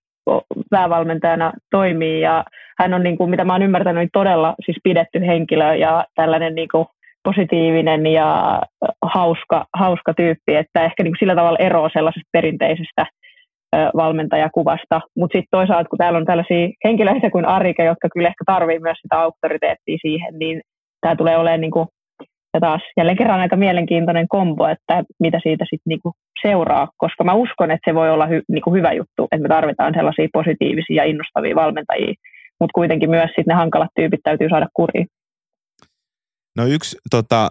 [0.70, 2.44] päävalmentajana toimii, ja
[2.80, 6.56] hän on, niin kuin, mitä mä oon ymmärtänyt, niin todella siis pidetty henkilö ja tällainen
[6.56, 6.86] niin kuin,
[7.24, 8.62] positiivinen ja
[9.02, 13.06] hauska, hauska tyyppi, että ehkä niin kuin sillä tavalla eroa sellaisesta perinteisestä
[13.96, 15.02] valmentajakuvasta.
[15.18, 18.98] Mutta sitten toisaalta, kun täällä on tällaisia henkilöitä kuin Arike, jotka kyllä ehkä tarvii myös
[19.02, 20.62] sitä auktoriteettia siihen, niin
[21.02, 21.88] tämä tulee olemaan niin kuin
[22.54, 26.12] ja taas jälleen kerran aika mielenkiintoinen kombo, että mitä siitä sitten niinku
[26.42, 29.94] seuraa, koska mä uskon, että se voi olla hy, niinku hyvä juttu, että me tarvitaan
[29.94, 32.14] sellaisia positiivisia ja innostavia valmentajia,
[32.60, 35.08] mutta kuitenkin myös sitten ne hankalat tyypit täytyy saada kuriin.
[36.58, 37.50] No yksi tota,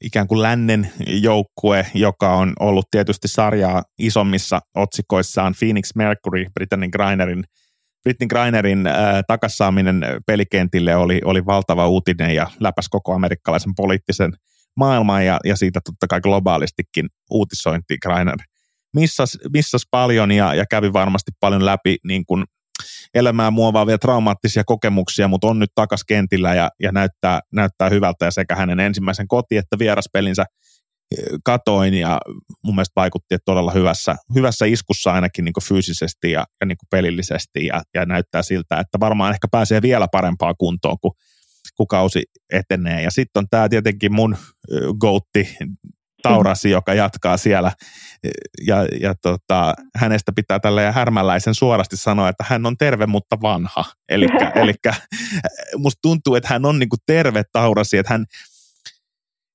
[0.00, 5.54] ikään kuin lännen joukkue, joka on ollut tietysti sarjaa isommissa otsikoissaan.
[5.58, 7.44] Phoenix Mercury, Britannin Grinerin–
[8.04, 8.94] Britney Grinerin äh,
[9.26, 14.32] takassaaminen pelikentille oli, oli valtava uutinen ja läpäs koko amerikkalaisen poliittisen
[14.76, 18.38] maailman ja, ja siitä totta kai globaalistikin uutisointi Griner
[18.94, 22.44] missas, missas paljon ja, ja kävi varmasti paljon läpi niin kuin
[23.14, 28.30] elämää muovaavia traumaattisia kokemuksia, mutta on nyt takas kentillä ja, ja näyttää, näyttää hyvältä ja
[28.30, 30.44] sekä hänen ensimmäisen koti- että vieraspelinsä
[31.44, 32.20] katoin ja
[32.64, 37.66] mun mielestä vaikutti, että todella hyvässä, hyvässä iskussa ainakin niin fyysisesti ja, ja niin pelillisesti
[37.66, 41.12] ja, ja näyttää siltä, että varmaan ehkä pääsee vielä parempaa kuntoon, kun,
[41.76, 42.22] kun kausi
[42.52, 43.02] etenee.
[43.02, 44.36] Ja sitten on tämä tietenkin mun
[45.00, 45.56] goutti
[46.22, 47.72] Taurasi, joka jatkaa siellä.
[48.66, 53.84] Ja, ja tota, hänestä pitää tällä härmäläisen suorasti sanoa, että hän on terve, mutta vanha.
[54.08, 54.26] Eli
[55.76, 58.26] musta tuntuu, että hän on niinku terve Taurasi, että hän,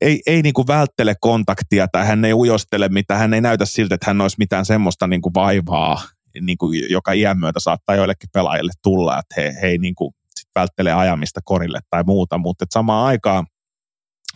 [0.01, 3.95] ei, ei niin kuin välttele kontaktia tai hän ei ujostele mitään, hän ei näytä siltä,
[3.95, 6.01] että hän olisi mitään semmoista niin kuin vaivaa,
[6.41, 10.13] niin kuin, joka iän myötä saattaa joillekin pelaajille tulla, että he, he ei niin kuin
[10.35, 13.47] sit välttele ajamista korille tai muuta, mutta samaan aikaan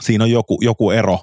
[0.01, 1.19] siinä on joku, joku ero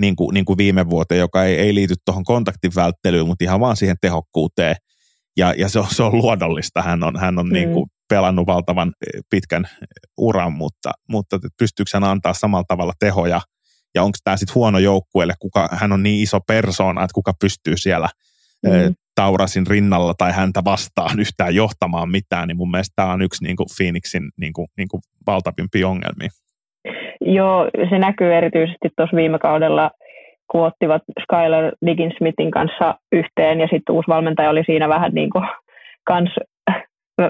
[0.00, 3.60] niin kuin, niin kuin viime vuoteen, joka ei, ei liity tuohon kontaktin välttelyyn, mutta ihan
[3.60, 4.76] vaan siihen tehokkuuteen.
[5.36, 6.82] Ja, ja se, on, se on luonnollista.
[6.82, 7.52] Hän on, hän on mm.
[7.52, 9.68] niin kuin pelannut valtavan eh, pitkän
[10.18, 13.40] uran, mutta, mutta pystyykö hän antaa samalla tavalla tehoja–
[13.94, 17.76] ja onko tämä sitten huono joukkueelle, kuka hän on niin iso persoona, että kuka pystyy
[17.76, 18.08] siellä
[18.62, 18.94] mm.
[19.14, 23.56] Taurasin rinnalla tai häntä vastaan yhtään johtamaan mitään, niin mun mielestä tämä on yksi niin
[23.56, 26.30] kuin Phoenixin niin kuin, niin kuin valtavimpia ongelmia.
[27.20, 29.90] Joo, se näkyy erityisesti tuossa viime kaudella,
[30.50, 35.44] kun ottivat Skyler Digginsmithin kanssa yhteen ja sitten uusi valmentaja oli siinä vähän niin kuin
[36.04, 36.30] kans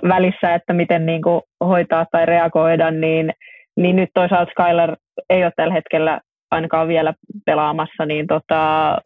[0.08, 3.32] välissä, että miten niin kuin hoitaa tai reagoida, niin,
[3.76, 4.96] niin nyt toisaalta Skyler
[5.30, 6.20] ei ole tällä hetkellä
[6.50, 7.14] ainakaan vielä
[7.46, 8.96] pelaamassa, niin tota,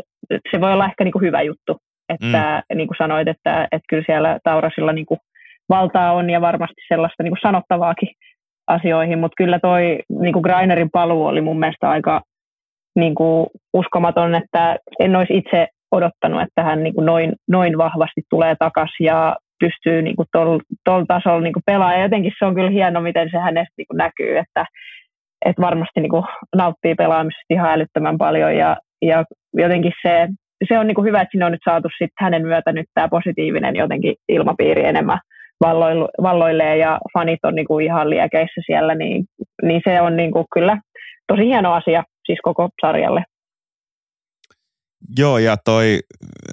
[0.51, 1.79] se voi olla ehkä niin kuin hyvä juttu.
[2.09, 2.77] Että mm.
[2.77, 5.21] niin kuin sanoit, että, että kyllä siellä Taurasilla niin kuin
[5.69, 8.09] valtaa on ja varmasti sellaista niin kuin sanottavaakin
[8.67, 12.23] asioihin, mutta kyllä toi niin kuin Grainerin paluu oli mun mielestä aika
[12.97, 18.23] niin kuin uskomaton, että en olisi itse odottanut, että hän niin kuin noin, noin vahvasti
[18.31, 20.17] tulee takaisin ja pystyy niin
[20.85, 21.99] tuolla tasolla niin pelaamaan.
[21.99, 24.65] Ja jotenkin se on kyllä hieno, miten se hänestä niin kuin näkyy, että
[25.45, 26.25] että varmasti niin kuin
[26.57, 30.29] nauttii pelaamisesta ihan älyttömän paljon ja, ja jotenkin se,
[30.69, 33.09] se on niin kuin hyvä, että sinne on nyt saatu sit hänen myötä nyt tämä
[33.09, 35.19] positiivinen jotenkin ilmapiiri enemmän
[36.23, 39.25] valloilleen ja fanit on niin kuin ihan liekeissä siellä, niin,
[39.63, 40.81] niin se on niin kuin kyllä
[41.27, 43.25] tosi hieno asia siis koko sarjalle.
[45.19, 45.99] Joo, ja toi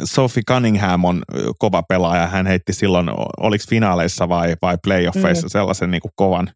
[0.03, 1.21] Sophie Cunningham on
[1.59, 2.27] kova pelaaja.
[2.27, 5.49] Hän heitti silloin, oliko finaaleissa vai, vai playoffeissa mm.
[5.49, 6.47] sellaisen niin kuin kovan,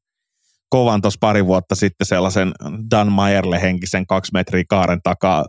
[0.69, 2.51] kovan tuossa pari vuotta sitten sellaisen
[2.91, 5.45] Dan Mayerle henkisen kaksi metriä kaaren takaa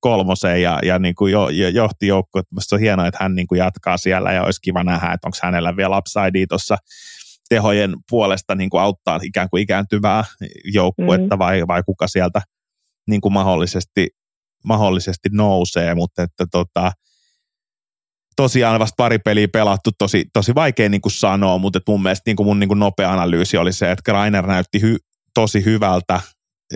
[0.00, 2.42] kolmoseen ja, ja niin kuin jo, jo, johti joukkoa.
[2.60, 5.38] Se on hienoa, että hän niin kuin jatkaa siellä ja olisi kiva nähdä, että onko
[5.42, 6.76] hänellä vielä upsidea tuossa
[7.48, 10.24] tehojen puolesta niin kuin auttaa ikään kuin ikääntyvää
[10.64, 11.38] joukkuetta mm.
[11.38, 12.42] vai, vai kuka sieltä
[13.06, 14.08] niin kuin mahdollisesti,
[14.64, 16.92] mahdollisesti nousee, mutta että tota,
[18.36, 22.36] tosiaan vasta pari peliä pelattu, tosi, tosi vaikea niin kuin sanoa, mutta mun mielestä niin
[22.36, 24.96] kuin mun niin kuin nopea analyysi oli se, että Greiner näytti hy,
[25.34, 26.20] tosi hyvältä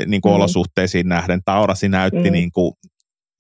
[0.07, 0.37] niin kuin mm.
[0.37, 1.41] olosuhteisiin nähden.
[1.45, 2.33] Taurasi näytti, mm.
[2.33, 2.73] niin kuin,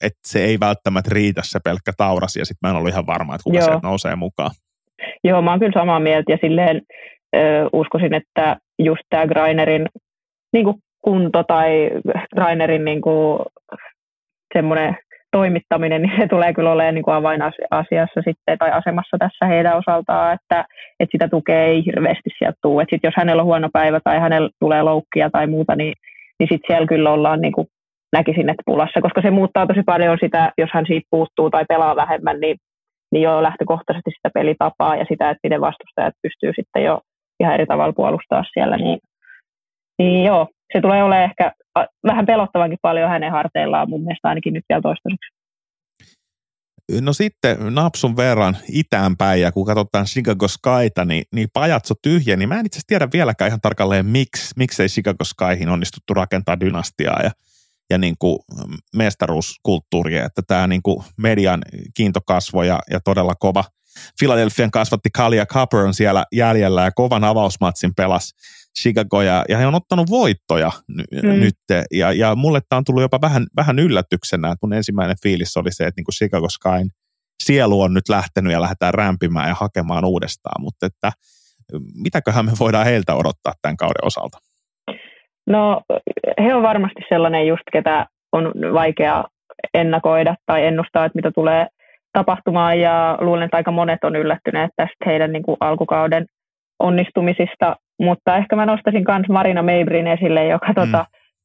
[0.04, 3.34] että se ei välttämättä riitä se pelkkä Taurasi, ja sitten mä en ollut ihan varma,
[3.34, 3.64] että kuka Joo.
[3.64, 4.50] sieltä nousee mukaan.
[5.24, 6.82] Joo, mä oon kyllä samaa mieltä, ja silleen
[7.36, 7.38] ö,
[7.72, 9.86] uskoisin, että just tämä Grainerin
[10.52, 11.90] niin kuin kunto tai
[12.34, 13.38] Grainerin niin kuin,
[14.54, 14.96] semmoinen
[15.32, 20.34] toimittaminen, niin se tulee kyllä olemaan niin kuin avainasiassa sitten, tai asemassa tässä heidän osaltaan,
[20.34, 20.64] että,
[21.00, 22.82] että sitä tukea ei hirveästi sieltä tule.
[22.82, 25.94] Että sit jos hänellä on huono päivä tai hänellä tulee loukkia tai muuta, niin,
[26.38, 27.66] niin sitten siellä kyllä ollaan niin kuin
[28.12, 31.96] näkisin, että pulassa, koska se muuttaa tosi paljon sitä, jos hän siitä puuttuu tai pelaa
[31.96, 32.56] vähemmän, niin,
[33.12, 37.00] niin jo lähtökohtaisesti sitä pelitapaa ja sitä, että miten vastustajat pystyy sitten jo
[37.40, 38.98] ihan eri tavalla puolustaa siellä, niin,
[40.00, 41.52] niin joo, se tulee olemaan ehkä
[42.06, 45.30] vähän pelottavankin paljon hänen harteillaan mun mielestä ainakin nyt vielä toistaiseksi.
[47.00, 52.48] No sitten napsun verran itäänpäin ja kun katsotaan Chicago Skyta, niin, niin pajatso tyhjä, niin
[52.48, 57.30] mä en itse tiedä vieläkään ihan tarkalleen miksi, miksei Chicago Skyhin onnistuttu rakentaa dynastiaa ja,
[57.90, 58.38] ja niin kuin
[58.96, 61.62] mestaruuskulttuuria, että tämä niin kuin median
[61.96, 63.64] kiintokasvo ja, ja todella kova.
[64.18, 68.34] Philadelphian kasvatti Kalia Copper on siellä jäljellä ja kovan avausmatsin pelas
[68.78, 71.40] Chicago ja, ja he on ottanut voittoja n- mm.
[71.40, 71.86] nyt.
[71.90, 75.72] Ja, ja mulle tämä on tullut jopa vähän, vähän yllätyksenä, että mun ensimmäinen fiilis oli
[75.72, 76.88] se, että niin kuin Chicago Skyn
[77.44, 81.12] sielu on nyt lähtenyt ja lähdetään rämpimään ja hakemaan uudestaan, mutta että
[81.94, 84.38] mitäköhän me voidaan heiltä odottaa tämän kauden osalta?
[85.46, 85.82] No
[86.42, 89.24] he on varmasti sellainen just, ketä on vaikea
[89.74, 91.66] ennakoida tai ennustaa, että mitä tulee
[92.12, 96.26] tapahtumaan ja luulen, että aika monet on yllättyneet tästä heidän niin kuin alkukauden
[96.80, 100.74] onnistumisista, mutta ehkä mä nostaisin myös Marina Meibrin esille, joka mm.
[100.74, 101.04] tota,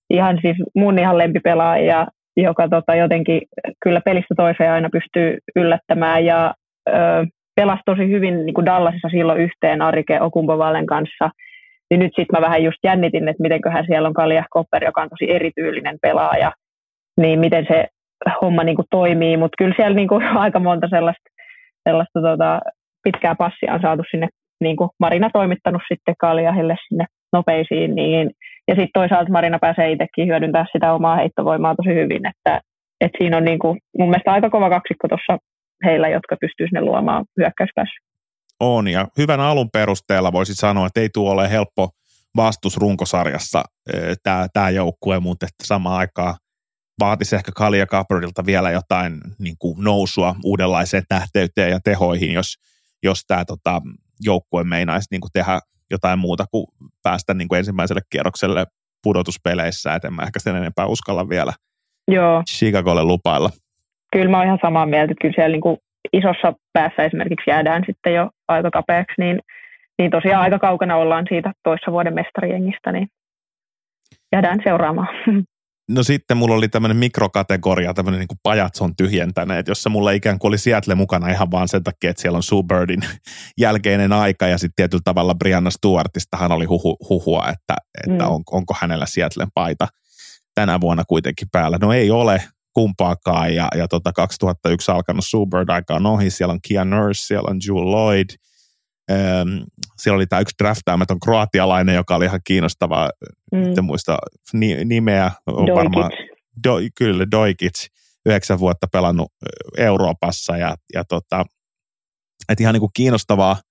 [0.10, 2.08] ihan siis mun ihan lempipelaaja,
[2.38, 3.42] joka tota, jotenkin
[3.84, 6.54] kyllä pelistä toiseen aina pystyy yllättämään ja
[6.90, 6.94] ö,
[7.56, 11.30] pelasi tosi hyvin niin kuin Dallasissa silloin yhteen Arike Okumpovalen kanssa.
[11.90, 15.10] Niin nyt sitten mä vähän just jännitin, että mitenköhän siellä on Kalia Kopper, joka on
[15.10, 16.52] tosi erityylinen pelaaja,
[17.18, 17.88] niin miten se
[18.42, 21.30] homma niin kuin toimii, mutta kyllä siellä niin kuin aika monta sellaista,
[21.90, 22.60] sellaista tota,
[23.04, 24.28] pitkää passia on saatu sinne
[24.62, 28.32] niin kuin Marina toimittanut sitten Kaljahille sinne nopeisiin, niin,
[28.68, 32.62] ja sitten toisaalta Marina pääsee itsekin hyödyntämään sitä omaa heittovoimaa tosi hyvin, että,
[33.02, 35.38] että siinä on niin kuin, mun mielestä aika kova kaksikko tuossa
[35.86, 38.06] heillä, jotka pystyy sinne luomaan hyökkäyspäässä.
[38.60, 41.90] On, ja hyvän alun perusteella voisi sanoa, että ei tule ole helppo
[42.36, 43.64] vastus runkosarjassa
[44.24, 46.36] tämä, tämä joukkue, mutta että samaan aikaan
[47.00, 52.56] vaatisi ehkä Kalia Kaperilta vielä jotain niin kuin nousua uudenlaiseen tähteyteen ja tehoihin, jos,
[53.04, 53.82] jos tämä tota,
[54.20, 55.60] joukkue meinaisi niin kuin tehdä
[55.92, 56.66] jotain muuta kuin
[57.04, 58.66] päästä niin kuin ensimmäiselle kierrokselle
[59.04, 61.54] pudotuspeleissä, että en mä ehkä sen enempää uskalla vielä
[62.08, 62.44] Joo.
[62.50, 63.50] Chicagolle lupailla.
[64.14, 65.78] Kyllä mä oon ihan samaa mieltä, että kyllä siellä niin kuin
[66.14, 69.40] isossa päässä esimerkiksi jäädään sitten jo aika kapeaksi, niin,
[70.00, 73.08] niin tosiaan aika kaukana ollaan siitä toissa vuoden mestarijengistä, niin
[74.32, 75.08] jäädään seuraamaan.
[75.90, 80.58] No sitten mulla oli tämmöinen mikrokategoria, tämmöinen niin pajatson tyhjentäneet, jossa mulla ikään kuin oli
[80.58, 83.02] Seattle mukana ihan vaan sen takia, että siellä on Sue Birdin
[83.58, 87.76] jälkeinen aika ja sitten tietyllä tavalla Brianna Stewartistahan oli huhu, huhua, että,
[88.08, 88.32] että mm.
[88.32, 89.88] on, onko hänellä Seattlen paita
[90.56, 91.78] tänä vuonna kuitenkin päällä.
[91.82, 96.52] No ei ole kumpaakaan ja, ja tota 2001 alkanut Sue Bird aika on ohi, siellä
[96.52, 98.30] on Kia Nurse, siellä on Jewel Lloyd–
[99.98, 103.10] siellä oli tämä yksi draftaamaton kroatialainen, joka oli ihan kiinnostava,
[103.52, 103.64] mm.
[103.78, 104.18] en muista
[104.86, 105.32] nimeä.
[105.48, 105.76] Doikic.
[105.76, 106.12] Varmaan,
[106.64, 107.88] do, kyllä, Doikic,
[108.26, 109.32] yhdeksän vuotta pelannut
[109.78, 111.46] Euroopassa ja, ja tota,
[112.50, 113.62] et ihan niin kuin kiinnostavaa,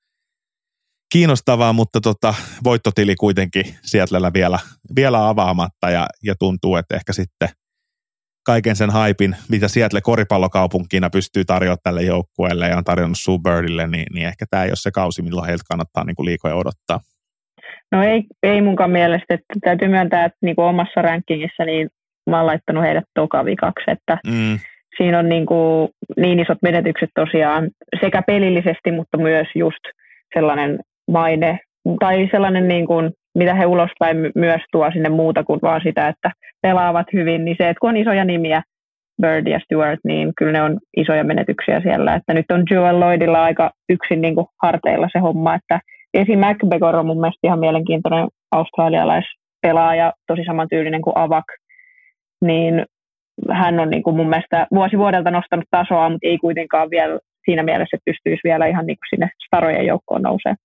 [1.13, 4.59] kiinnostavaa, mutta tota, voittotili kuitenkin Seattlella vielä,
[4.97, 7.49] vielä avaamatta ja, ja tuntuu, että ehkä sitten–
[8.47, 14.07] kaiken sen haipin, mitä Seattle koripallokaupunkina pystyy tarjoamaan tälle joukkueelle ja on tarjonnut Subirdille, niin,
[14.15, 17.01] niin ehkä tämä ei ole se kausi, milloin heiltä kannattaa niin kuin liikoja odottaa.
[17.93, 21.89] No ei, ei munkaan mielestä, että täytyy myöntää, että niin kuin omassa rankingissa niin
[22.31, 24.59] mä oon laittanut heidät tokavikaksi, että mm.
[24.97, 27.71] siinä on niin, kuin, niin isot menetykset tosiaan
[28.01, 29.85] sekä pelillisesti, mutta myös just
[30.35, 30.79] sellainen
[31.11, 31.59] maine
[32.01, 36.31] tai sellainen niin kuin mitä he ulospäin myös tuo sinne muuta kuin vaan sitä, että
[36.67, 38.63] pelaavat hyvin, niin se, että kun on isoja nimiä,
[39.23, 42.15] Bird ja Stewart, niin kyllä ne on isoja menetyksiä siellä.
[42.15, 45.81] Että nyt on Joel Lloydilla aika yksin niin kuin harteilla se homma, että
[46.15, 51.45] Esi McBegor on mun mielestä ihan mielenkiintoinen australialaispelaaja, tosi samantyylinen kuin Avak,
[52.45, 52.85] niin
[53.51, 57.63] hän on niin kuin mun mielestä vuosi vuodelta nostanut tasoa, mutta ei kuitenkaan vielä siinä
[57.63, 60.57] mielessä, että pystyisi vielä ihan niin kuin sinne starojen joukkoon nousemaan.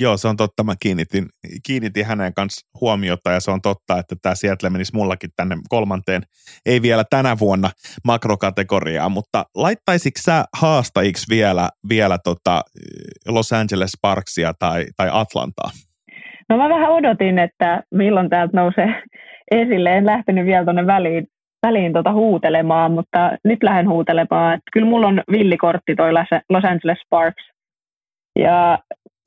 [0.00, 0.64] Joo, se on totta.
[0.64, 1.26] Mä kiinnitin,
[1.66, 6.22] kiinnitin hänen kanssa huomiota ja se on totta, että tämä Seattle menisi mullakin tänne kolmanteen,
[6.66, 7.70] ei vielä tänä vuonna
[8.04, 12.62] makrokategoriaa, mutta laittaisitko sä haastajiksi vielä, vielä tota
[13.28, 15.70] Los Angeles Sparksia tai, tai Atlantaa?
[16.48, 19.02] No mä vähän odotin, että milloin täältä nousee
[19.50, 19.96] esille.
[19.96, 21.26] En lähtenyt vielä tuonne väliin,
[21.66, 24.54] väliin tota huutelemaan, mutta nyt lähden huutelemaan.
[24.54, 26.12] Että kyllä mulla on villikortti toi
[26.48, 27.44] Los Angeles Sparks.
[28.38, 28.78] Ja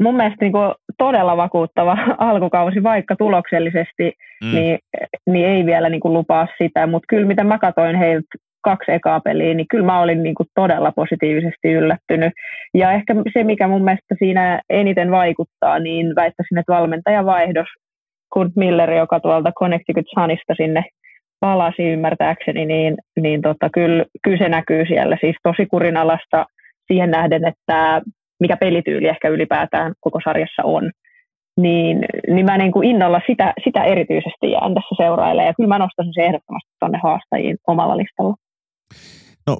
[0.04, 4.52] mun mielestä niin kuin todella vakuuttava alkukausi, vaikka tuloksellisesti, mm.
[4.52, 4.80] niin,
[5.30, 6.88] niin ei vielä niin kuin lupaa sitä.
[6.88, 8.28] Mutta kyllä mitä mä katsoin heiltä
[8.62, 12.34] kaksi ekaa peliä, niin kyllä mä olin niin kuin todella positiivisesti yllättynyt.
[12.74, 17.68] Ja ehkä se, mikä mun mielestä siinä eniten vaikuttaa, niin väittäisin, että valmentajavaihdos,
[18.34, 20.84] kun Miller, joka tuolta Connecticut Sunista sinne
[21.40, 25.18] palasi ymmärtääkseni, niin, niin tota, kyllä, kyllä se näkyy siellä.
[25.22, 26.46] Siis tosi kurinalasta
[26.88, 28.02] siihen nähden, että
[28.40, 30.92] mikä pelityyli ehkä ylipäätään koko sarjassa on,
[31.58, 35.48] niin, niin mä niin kuin innolla sitä, sitä erityisesti jään tässä seurailemaan.
[35.48, 38.36] Ja kyllä mä nostaisin se ehdottomasti tuonne haastajiin omalla listalla.
[39.48, 39.58] No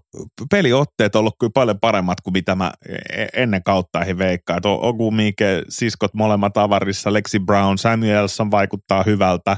[0.52, 4.62] peliotteet on ollut kyllä paljon paremmat kuin mitä mä e-, ennen kauttaihin veikkaan.
[4.64, 9.58] Ogu Mike, siskot molemmat avarissa, Lexi Brown, Samuelson vaikuttaa hyvältä.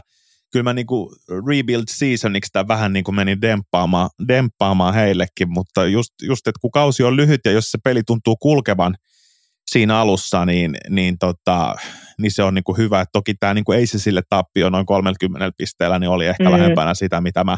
[0.52, 1.12] Kyllä mä niinku
[1.48, 7.04] rebuild seasoniksi tämä vähän niinku meni demppaamaan, demppaamaan heillekin, mutta just, just että kun kausi
[7.04, 8.96] on lyhyt ja jos se peli tuntuu kulkevan–
[9.72, 11.76] siinä alussa, niin, niin, tota,
[12.22, 13.02] niin se on niin kuin hyvä.
[13.02, 16.58] Et toki tämä niin ei se sille tappio noin 30 pisteellä, niin oli ehkä mm-hmm.
[16.58, 17.58] lähempänä sitä, mitä mä,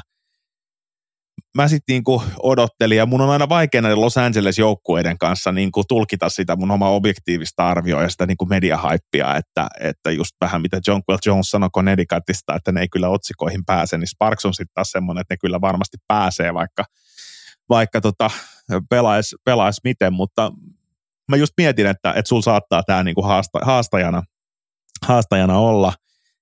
[1.58, 2.98] mä sitten niin odottelin.
[2.98, 6.90] Ja mun on aina vaikea näiden Los Angeles-joukkueiden kanssa niin kuin tulkita sitä mun oma
[6.90, 11.52] objektiivista arvioa ja sitä niin kuin mediahaippia, että, että just vähän mitä John Quill Jones
[11.52, 15.34] sanoi Connecticutista, että ne ei kyllä otsikoihin pääse, niin Sparks on sitten taas semmoinen, että
[15.34, 16.84] ne kyllä varmasti pääsee, vaikka,
[17.70, 18.30] vaikka tota,
[18.90, 20.52] pelaisi pelais miten, mutta
[21.30, 24.24] mä just mietin, että, että sulla saattaa tämä niinku haasta, haastajana,
[25.06, 25.94] haastajana olla.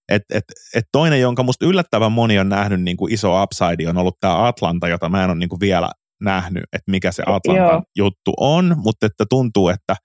[0.10, 0.44] Et, et,
[0.76, 4.88] et toinen, jonka musta yllättävän moni on nähnyt niinku iso upside, on ollut tämä Atlanta,
[4.88, 7.84] jota mä en ole niinku vielä nähnyt, että mikä se Atlantan Joo.
[7.98, 9.96] juttu on, mutta että tuntuu, että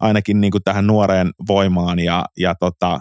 [0.00, 3.00] ainakin niinku tähän nuoreen voimaan ja, ja tota,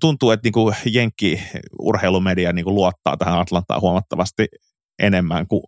[0.00, 1.42] tuntuu, että niinku Jenkki
[1.78, 4.46] urheilumedia niinku luottaa tähän Atlantaan huomattavasti
[5.00, 5.62] enemmän kuin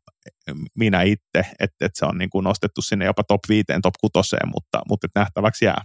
[0.78, 4.36] minä itse, että, että se on niin kuin nostettu sinne jopa top 5, top 6,
[4.46, 5.82] mutta, mutta nähtäväksi jää.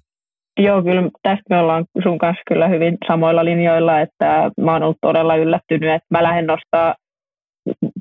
[0.59, 4.97] Joo, kyllä tästä me ollaan sun kanssa kyllä hyvin samoilla linjoilla, että mä oon ollut
[5.01, 6.95] todella yllättynyt, että mä lähden nostaa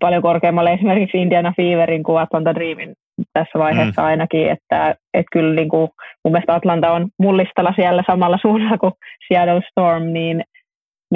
[0.00, 2.94] paljon korkeammalle esimerkiksi Indiana Feverin kuin Atlanta Dreamin
[3.32, 4.06] tässä vaiheessa mm.
[4.08, 5.88] ainakin, että, että kyllä niin kuin,
[6.24, 8.92] mun mielestä Atlanta on mullistalla siellä samalla suunnalla kuin
[9.28, 10.44] Seattle Storm, niin,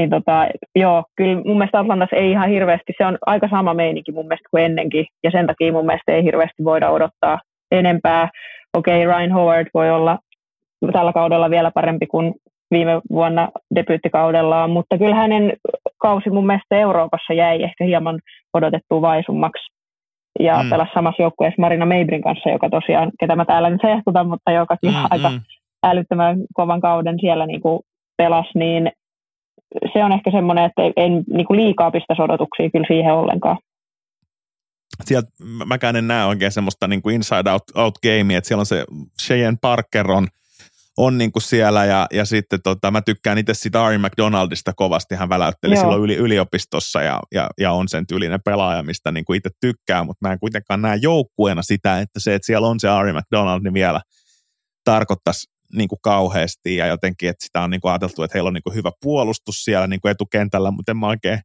[0.00, 4.12] niin tota, joo, kyllä mun mielestä Atlantassa ei ihan hirveästi, se on aika sama meininki
[4.12, 7.38] mun mielestä kuin ennenkin, ja sen takia mun mielestä ei hirveästi voida odottaa
[7.70, 8.28] enempää.
[8.76, 10.18] Okei, okay, Ryan Howard voi olla
[10.92, 12.34] tällä kaudella vielä parempi kuin
[12.70, 15.52] viime vuonna debyyttikaudellaan, mutta kyllä hänen
[15.98, 18.20] kausi mun mielestä Euroopassa jäi ehkä hieman
[18.54, 19.66] odotettua vaisummaksi.
[20.40, 20.70] Ja mm.
[20.70, 24.76] pelasi samassa joukkueessa Marina Meibrin kanssa, joka tosiaan, ketä mä täällä nyt hehkutan, mutta joka
[24.80, 25.40] kyllä mm, aika mm.
[25.82, 27.80] älyttömän kovan kauden siellä niin kuin
[28.16, 28.92] pelasi, niin
[29.92, 33.56] se on ehkä semmoinen, että en niin kuin liikaa pistäisi odotuksia kyllä siihen ollenkaan
[35.04, 35.30] sieltä
[35.66, 38.84] mäkään en näe oikein semmoista niin kuin inside out, out gamea, että siellä on se
[39.22, 40.28] Cheyenne Parker on,
[40.96, 45.14] on niin kuin siellä ja, ja sitten tota, mä tykkään itse sitä Ari McDonaldista kovasti,
[45.14, 45.82] hän väläytteli Joo.
[45.82, 50.04] silloin yli, yliopistossa ja, ja, ja, on sen tyylinen pelaaja, mistä niin kuin itse tykkää,
[50.04, 53.62] mutta mä en kuitenkaan näe joukkueena sitä, että se, että siellä on se Ari McDonald,
[53.62, 54.00] niin vielä
[54.84, 58.54] tarkoittaisi niin kuin kauheasti ja jotenkin, että sitä on niin kuin ajateltu, että heillä on
[58.54, 61.38] niin kuin hyvä puolustus siellä niin kuin etukentällä, mutta en mä oikein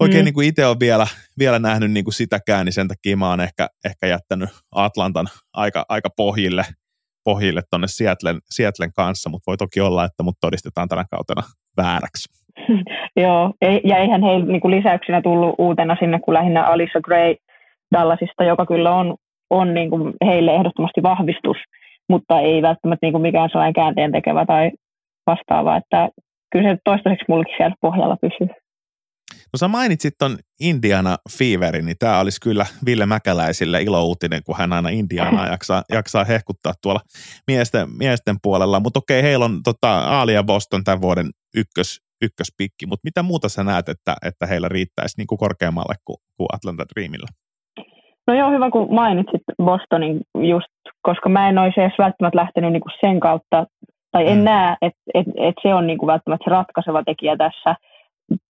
[0.00, 0.24] oikein mm.
[0.24, 1.06] niin kuin itse olen vielä,
[1.38, 5.84] vielä nähnyt niin kuin sitäkään, niin sen takia mä oon ehkä, ehkä jättänyt Atlantan aika,
[5.88, 6.62] aika pohjille,
[7.24, 11.42] pohjille tuonne Seattlen, Seattlen kanssa, mutta voi toki olla, että mut todistetaan tänä kautena
[11.76, 12.28] vääräksi.
[13.22, 13.52] Joo,
[13.84, 17.34] ja eihän heillä niin kuin lisäyksinä tullut uutena sinne, kun lähinnä Alissa Gray
[17.94, 19.16] Dallasista, joka kyllä on,
[19.50, 21.56] on niin kuin heille ehdottomasti vahvistus,
[22.08, 24.70] mutta ei välttämättä niin kuin mikään sellainen käänteen tekevä tai
[25.26, 26.08] vastaava, että
[26.52, 28.48] kyllä se toistaiseksi mullekin siellä pohjalla pysyy.
[29.52, 34.72] No sä mainitsit ton Indiana Feverin, niin tämä olisi kyllä Ville Mäkäläisille ilouutinen, kun hän
[34.72, 37.00] aina Indiana jaksaa, jaksaa hehkuttaa tuolla
[37.46, 38.80] miesten, miesten puolella.
[38.80, 43.48] Mutta okei, heillä on tota, Aali ja Boston tämän vuoden ykkös, ykköspikki, mutta mitä muuta
[43.48, 47.28] sä näet, että, että heillä riittäisi niin kuin korkeammalle kuin, kuin Atlanta Dreamilla?
[48.26, 50.66] No joo, hyvä kun mainitsit Bostonin just,
[51.02, 53.66] koska mä en olisi edes välttämättä lähtenyt niinku sen kautta,
[54.12, 54.44] tai en mm.
[54.44, 57.74] näe, että et, et se on niinku välttämättä se ratkaiseva tekijä tässä–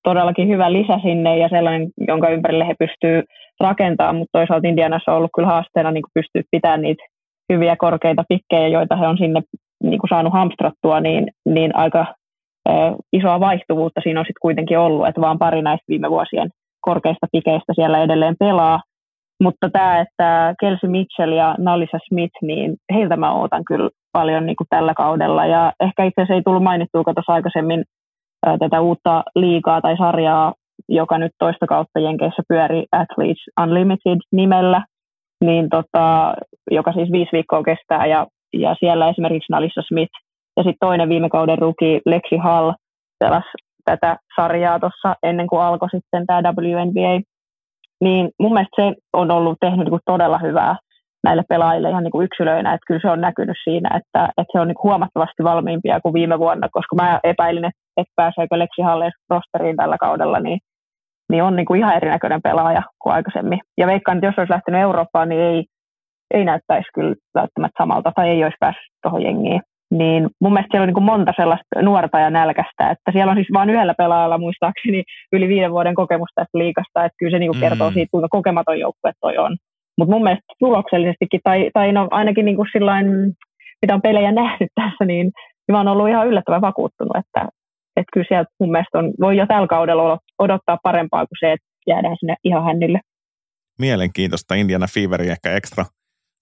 [0.02, 3.24] todellakin hyvä lisä sinne ja sellainen, jonka ympärille he pystyvät
[3.60, 7.04] rakentamaan, mutta toisaalta Indianassa on ollut kyllä haasteena niin pystyä pitämään niitä
[7.52, 9.42] hyviä korkeita pikkejä, joita he on sinne
[9.82, 12.06] niin kuin saanut hamstrattua, niin, niin aika
[12.68, 12.72] ö,
[13.12, 16.50] isoa vaihtuvuutta siinä on sitten kuitenkin ollut, että vaan pari näistä viime vuosien
[16.80, 18.80] korkeista pikeistä siellä edelleen pelaa.
[19.42, 24.56] Mutta tämä, että Kelsey Mitchell ja Nalisa Smith, niin heiltä mä ootan kyllä paljon niin
[24.56, 25.46] kuin tällä kaudella.
[25.46, 27.84] Ja ehkä itse asiassa ei tullut mainittua tuossa aikaisemmin
[28.58, 30.54] tätä uutta liigaa tai sarjaa,
[30.88, 34.84] joka nyt toista kautta Jenkeissä pyöri Athletes Unlimited nimellä,
[35.44, 36.34] niin tota,
[36.70, 40.12] joka siis viisi viikkoa kestää ja, ja siellä esimerkiksi Nalissa Smith
[40.56, 42.72] ja sitten toinen viime kauden ruki Lexi Hall
[43.18, 43.48] pelasi
[43.84, 47.35] tätä sarjaa tuossa ennen kuin alkoi sitten tämä WNBA.
[48.00, 50.76] Niin mun mielestä se on ollut tehnyt niin todella hyvää
[51.24, 54.60] näille pelaajille ihan niin kuin yksilöinä, että kyllä se on näkynyt siinä, että, että se
[54.60, 59.76] on niin huomattavasti valmiimpia kuin viime vuonna, koska mä epäilin, että, pääseekö Lexi Halles rosteriin
[59.76, 60.58] tällä kaudella, niin,
[61.30, 63.60] niin on niin kuin ihan erinäköinen pelaaja kuin aikaisemmin.
[63.78, 65.64] Ja veikkaan, että jos olisi lähtenyt Eurooppaan, niin ei,
[66.34, 69.60] ei näyttäisi kyllä välttämättä samalta tai ei olisi päässyt tuohon jengiin.
[69.90, 73.52] Niin mun mielestä siellä on niin monta sellaista nuorta ja nälkästä, että siellä on siis
[73.52, 77.60] vain yhdellä pelaajalla muistaakseni yli viiden vuoden kokemusta tästä liikasta, että kyllä se niin kuin
[77.60, 77.94] kertoo mm.
[77.94, 79.56] siitä, kuinka kokematon joukkue toi on.
[79.98, 83.06] Mutta mun mielestä tuloksellisestikin, tai, tai no ainakin niin kuin sillain,
[83.82, 87.48] mitä on pelejä nähnyt tässä, niin, niin mä oon ollut ihan yllättävän vakuuttunut, että,
[87.96, 91.66] että kyllä sieltä mun mielestä on, voi jo tällä kaudella odottaa parempaa kuin se, että
[91.86, 93.00] jäädään sinne ihan hännille.
[93.78, 95.84] Mielenkiintoista Indiana Feveri ehkä ekstra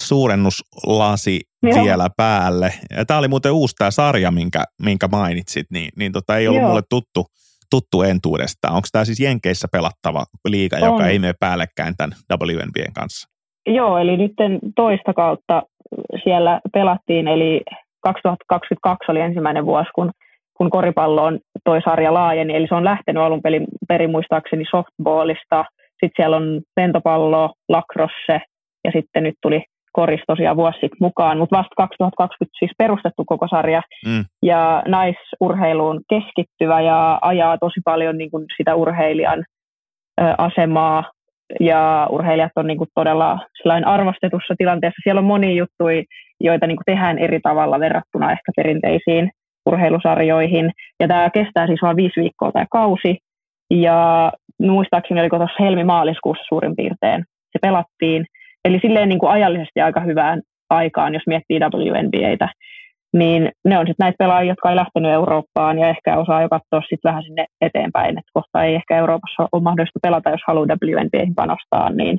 [0.08, 1.84] suurennuslasi Joo.
[1.84, 2.72] vielä päälle.
[2.96, 6.60] Ja tämä oli muuten uusi tämä sarja, minkä, minkä mainitsit, niin, niin tota, ei ollut
[6.60, 6.68] Joo.
[6.68, 7.26] mulle tuttu,
[7.70, 8.74] tuttu entuudestaan.
[8.74, 10.82] Onko tämä siis Jenkeissä pelattava liiga, on.
[10.82, 13.28] joka ei mene päällekkäin tämän WNBn kanssa?
[13.66, 14.32] Joo, eli nyt
[14.76, 15.62] toista kautta
[16.24, 17.62] siellä pelattiin, eli
[18.00, 20.10] 2022 oli ensimmäinen vuosi, kun,
[20.56, 26.12] kun koripalloon toi sarja laajeni, eli se on lähtenyt alun perin, perin muistaakseni softballista, sitten
[26.16, 28.40] siellä on lentopallo, lacrosse
[28.84, 29.64] ja sitten nyt tuli
[29.94, 34.24] koris tosiaan vuosi sitten mukaan, mutta vasta 2020 siis perustettu koko sarja mm.
[34.42, 39.44] ja naisurheiluun keskittyvä ja ajaa tosi paljon niin kuin sitä urheilijan
[40.20, 41.04] ö, asemaa
[41.60, 43.38] ja urheilijat on niin kuin todella
[43.84, 45.00] arvostetussa tilanteessa.
[45.04, 46.02] Siellä on monia juttuja,
[46.40, 49.30] joita niin kuin tehdään eri tavalla verrattuna ehkä perinteisiin
[49.66, 50.70] urheilusarjoihin.
[51.00, 53.18] Ja tämä kestää siis vain viisi viikkoa tämä kausi.
[53.70, 54.32] Ja
[54.62, 57.24] muistaakseni oliko tuossa helmi-maaliskuussa suurin piirtein
[57.54, 58.26] se pelattiin.
[58.64, 62.48] Eli silleen niin kuin ajallisesti aika hyvään aikaan, jos miettii WNBAtä
[63.14, 66.80] niin ne on sitten näitä pelaajia, jotka ei lähtenyt Eurooppaan ja ehkä osaa jo katsoa
[66.80, 71.34] sitten vähän sinne eteenpäin, että kohta ei ehkä Euroopassa ole mahdollista pelata, jos haluaa WNBAihin
[71.34, 72.18] panostaa, niin,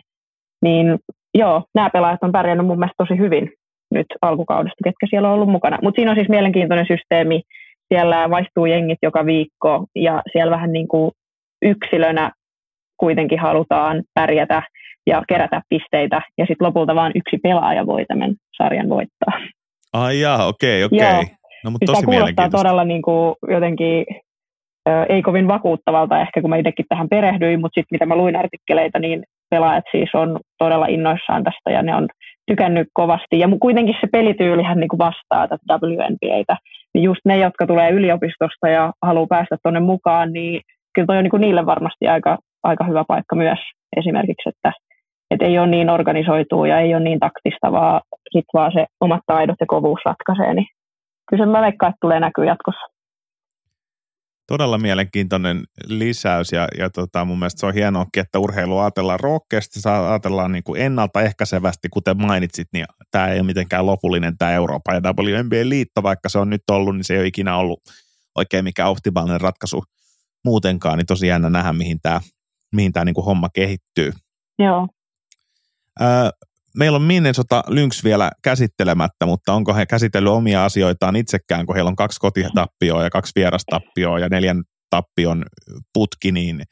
[0.61, 0.99] niin
[1.33, 3.51] joo, nämä pelaajat on pärjännyt mun mielestä tosi hyvin
[3.91, 5.77] nyt alkukaudesta, ketkä siellä on ollut mukana.
[5.81, 7.41] Mutta siinä on siis mielenkiintoinen systeemi.
[7.93, 11.11] Siellä vaihtuu jengit joka viikko ja siellä vähän niin kuin
[11.61, 12.31] yksilönä
[12.97, 14.63] kuitenkin halutaan pärjätä
[15.07, 16.21] ja kerätä pisteitä.
[16.37, 19.33] Ja sitten lopulta vain yksi pelaaja voi tämän sarjan voittaa.
[19.93, 20.99] Ai jaa, okei, okei.
[20.99, 21.23] Joo.
[21.63, 24.05] No, mutta Siis tosi kuulostaa todella niin kuin jotenkin
[24.89, 28.35] ö, ei kovin vakuuttavalta ehkä, kun mä itsekin tähän perehdyin, mutta sitten mitä mä luin
[28.35, 32.07] artikkeleita, niin pelaajat siis on todella innoissaan tästä ja ne on
[32.47, 33.39] tykännyt kovasti.
[33.39, 36.57] Ja kuitenkin se pelityylihän niin kuin vastaa tätä WNBAtä.
[36.93, 40.61] Niin just ne, jotka tulee yliopistosta ja haluaa päästä tuonne mukaan, niin
[40.93, 43.59] kyllä toi on niin kuin niille varmasti aika, aika hyvä paikka myös
[43.97, 44.71] esimerkiksi, että
[45.31, 48.01] et ei ole niin organisoitua ja ei ole niin taktista, vaan
[48.31, 50.67] sit vaan se omat taidot ja kovuus ratkaisee, niin
[51.29, 52.95] kyllä se mä veikkaan, että tulee näkyä jatkossa.
[54.47, 59.81] Todella mielenkiintoinen lisäys ja, ja tota, mun mielestä se on hienoakin, että urheilu ajatellaan rohkeasti,
[59.81, 64.95] saa- ajatellaan niin kuin ennaltaehkäisevästi, kuten mainitsit, niin tämä ei ole mitenkään lopullinen tämä Euroopan
[64.95, 67.79] ja WNBA-liitto, vaikka se on nyt ollut, niin se ei ole ikinä ollut
[68.35, 69.83] oikein mikään optimaalinen ratkaisu
[70.45, 72.21] muutenkaan, niin tosi jännä nähdä, mihin tämä
[72.75, 74.11] mihin tää niin kuin homma kehittyy.
[74.59, 74.87] Joo.
[76.77, 81.89] Meillä on Minnesota Lynx vielä käsittelemättä, mutta onko he käsitellyt omia asioitaan itsekään, kun heillä
[81.89, 85.45] on kaksi kotitappioa ja kaksi vierastappioa ja neljän tappion
[85.93, 86.63] putki, niin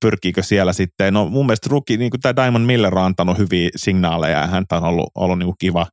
[0.00, 3.70] pyrkiikö siellä sitten, no mun mielestä Ruki, niin kuin tämä Diamond Miller on antanut hyviä
[3.76, 5.86] signaaleja ja häntä on ollut, ollut niin kuin kiva,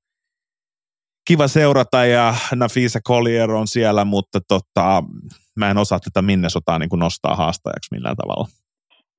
[1.27, 5.03] kiva seurata ja Nafisa Collier on siellä, mutta tota,
[5.55, 8.47] mä en osaa tätä Minnesotaa niin nostaa haastajaksi millään tavalla.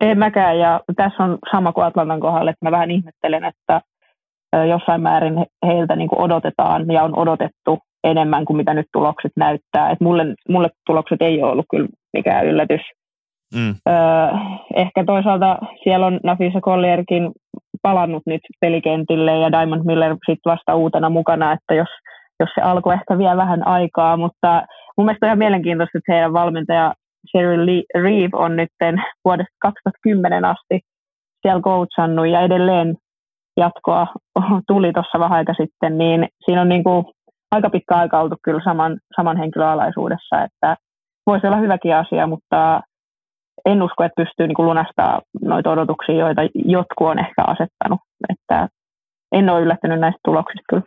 [0.01, 3.81] En mäkään, ja tässä on sama kuin Atlantan kohdalla, että mä vähän ihmettelen, että
[4.69, 9.33] jossain määrin he- heiltä niin kuin odotetaan ja on odotettu enemmän kuin mitä nyt tulokset
[9.37, 9.91] näyttää.
[9.91, 12.81] Et mulle, mulle tulokset ei ole ollut kyllä mikään yllätys.
[13.55, 13.75] Mm.
[13.89, 13.95] Öö,
[14.77, 17.33] ehkä toisaalta siellä on Nafisa Collierkin
[17.83, 21.89] palannut nyt pelikentille ja Diamond Miller sitten vasta uutena mukana, että jos,
[22.41, 24.63] jos se alkoi ehkä vielä vähän aikaa, mutta
[24.97, 26.95] mun mielestä on ihan mielenkiintoista, että heidän valmentaja
[27.65, 28.69] Lee- Reeve on nyt
[29.25, 30.81] vuodesta 2010 asti
[31.43, 32.97] siellä coachannut ja edelleen
[33.57, 34.07] jatkoa
[34.69, 37.05] tuli tuossa vähän aika sitten, niin siinä on niin kuin
[37.51, 40.77] aika pitkä aika oltu kyllä saman, saman henkilöalaisuudessa, että
[41.27, 42.81] voisi olla hyväkin asia, mutta
[43.65, 48.01] en usko, että pystyy niin lunastamaan noita odotuksia, joita jotkut on ehkä asettanut.
[48.29, 48.69] Että
[49.33, 50.83] en ole yllättynyt näistä tuloksista kyllä.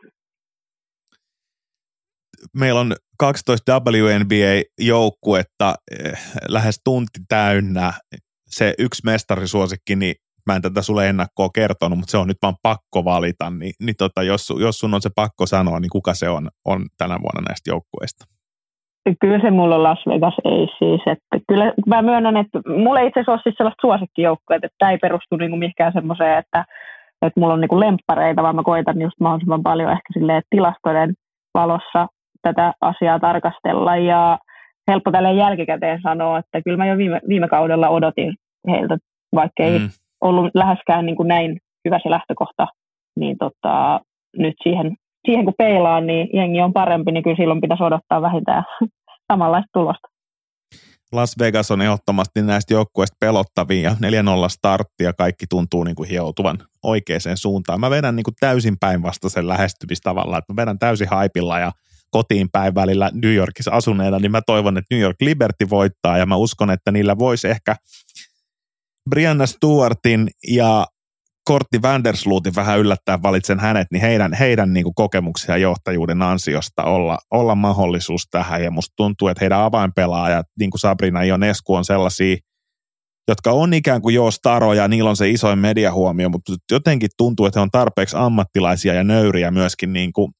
[2.57, 6.19] Meillä on 12 WNBA-joukkuetta eh,
[6.49, 7.93] lähes tunti täynnä.
[8.47, 10.15] Se yksi mestarisuosikki, niin
[10.45, 13.49] mä en tätä sulle ennakkoa kertonut, mutta se on nyt vaan pakko valita.
[13.49, 16.85] Niin, niin tota, jos, jos sun on se pakko sanoa, niin kuka se on, on
[16.97, 18.25] tänä vuonna näistä joukkueista?
[19.21, 21.01] Kyllä se mulla on Las Vegas ei siis.
[21.07, 24.91] Että kyllä mä myönnän, että mulla ei itse asiassa ole siis sellaista suosikkijoukkoa, että tämä
[24.91, 26.65] ei perustu niinku mihinkään semmoiseen, että,
[27.21, 31.13] että mulla on niinku lemppareita, vaan mä koitan just mahdollisimman paljon ehkä silleen tilastojen
[31.53, 32.07] valossa
[32.41, 34.37] tätä asiaa tarkastella ja
[34.91, 38.35] helppo tälleen jälkikäteen sanoa, että kyllä mä jo viime, viime kaudella odotin
[38.67, 38.97] heiltä,
[39.35, 39.89] vaikka ei Mm.
[40.21, 42.67] ollut läheskään niin kuin näin hyvä se lähtökohta,
[43.19, 43.99] niin tota,
[44.37, 48.63] nyt siihen, siihen kun peilaan, niin jengi on parempi, niin kyllä silloin pitäisi odottaa vähintään
[49.31, 50.07] samanlaista tulosta.
[51.11, 53.95] Las Vegas on ehdottomasti näistä joukkueista pelottavia ja
[54.45, 57.79] 4-0 startti ja kaikki tuntuu niin kuin hioutuvan oikeaan suuntaan.
[57.79, 61.71] Mä vedän niin kuin täysin päinvastaisen lähestymistavalla, että mä vedän täysin haipilla ja
[62.11, 66.25] kotiin päin välillä New Yorkissa asuneena, niin mä toivon, että New York Liberty voittaa ja
[66.25, 67.75] mä uskon, että niillä voisi ehkä
[69.09, 70.87] Brianna Stewartin ja
[71.43, 77.17] Kortti Vandersluutin vähän yllättää valitsen hänet, niin heidän, heidän niin kuin kokemuksia johtajuuden ansiosta olla,
[77.31, 78.63] olla mahdollisuus tähän.
[78.63, 82.37] Ja musta tuntuu, että heidän avainpelaajat, niin kuin Sabrina Ionescu, on sellaisia,
[83.27, 87.59] jotka on ikään kuin jo staroja, niillä on se isoin mediahuomio, mutta jotenkin tuntuu, että
[87.59, 90.31] he on tarpeeksi ammattilaisia ja nöyriä myöskin niin kuin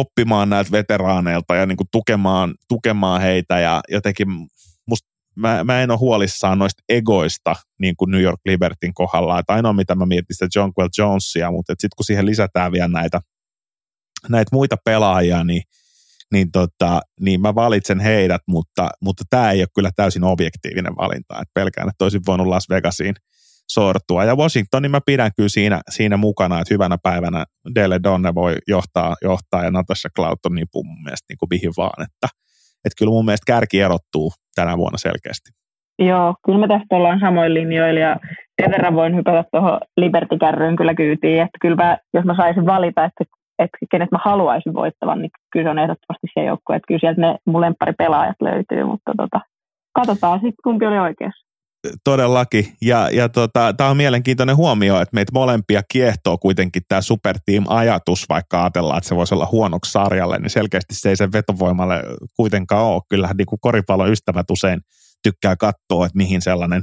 [0.00, 4.28] oppimaan näiltä veteraaneilta ja niin kuin tukemaan, tukemaan heitä ja jotenkin
[4.86, 9.38] musta mä, mä en ole huolissaan noista egoista niin kuin New York Libertyn kohdalla.
[9.38, 13.20] Että ainoa mitä mä mietin sitä Jonquel Jonesia, mutta sitten kun siihen lisätään vielä näitä,
[14.28, 15.62] näitä muita pelaajia, niin,
[16.32, 21.40] niin, tota, niin mä valitsen heidät, mutta, mutta tämä ei ole kyllä täysin objektiivinen valinta.
[21.42, 23.14] Et pelkään, että olisin voinut Las Vegasiin
[23.68, 24.24] sortua.
[24.24, 27.44] Ja Washingtonin mä pidän kyllä siinä, siinä mukana, että hyvänä päivänä
[27.74, 32.02] Dele Donne voi johtaa, johtaa ja Natasha Clouton niin mun mielestä niin kuin mihin vaan.
[32.02, 32.28] Että,
[32.84, 35.50] että kyllä mun mielestä kärki erottuu tänä vuonna selkeästi.
[35.98, 38.16] Joo, kyllä me tästä ollaan samoin linjoilla ja
[38.62, 43.04] sen verran voin hypätä tuohon Liberty-kärryyn kyllä kyytiin, että kyllä mä, jos mä saisin valita,
[43.04, 43.24] että,
[43.58, 47.20] että kenet mä haluaisin voittavan, niin kyllä se on ehdottomasti se joukko, että kyllä sieltä
[47.20, 49.40] ne mun lempparipelaajat löytyy, mutta tota,
[49.94, 51.53] katsotaan sitten kumpi oli oikeassa.
[52.04, 52.76] Todellakin.
[52.82, 58.62] Ja, ja tota, tämä on mielenkiintoinen huomio, että meitä molempia kiehtoo kuitenkin tämä superteam-ajatus, vaikka
[58.62, 62.02] ajatellaan, että se voisi olla huonoksi sarjalle, niin selkeästi se ei sen vetovoimalle
[62.36, 63.02] kuitenkaan ole.
[63.08, 64.80] Kyllähän niin koripallon ystävät usein
[65.22, 66.82] tykkää katsoa, että mihin sellainen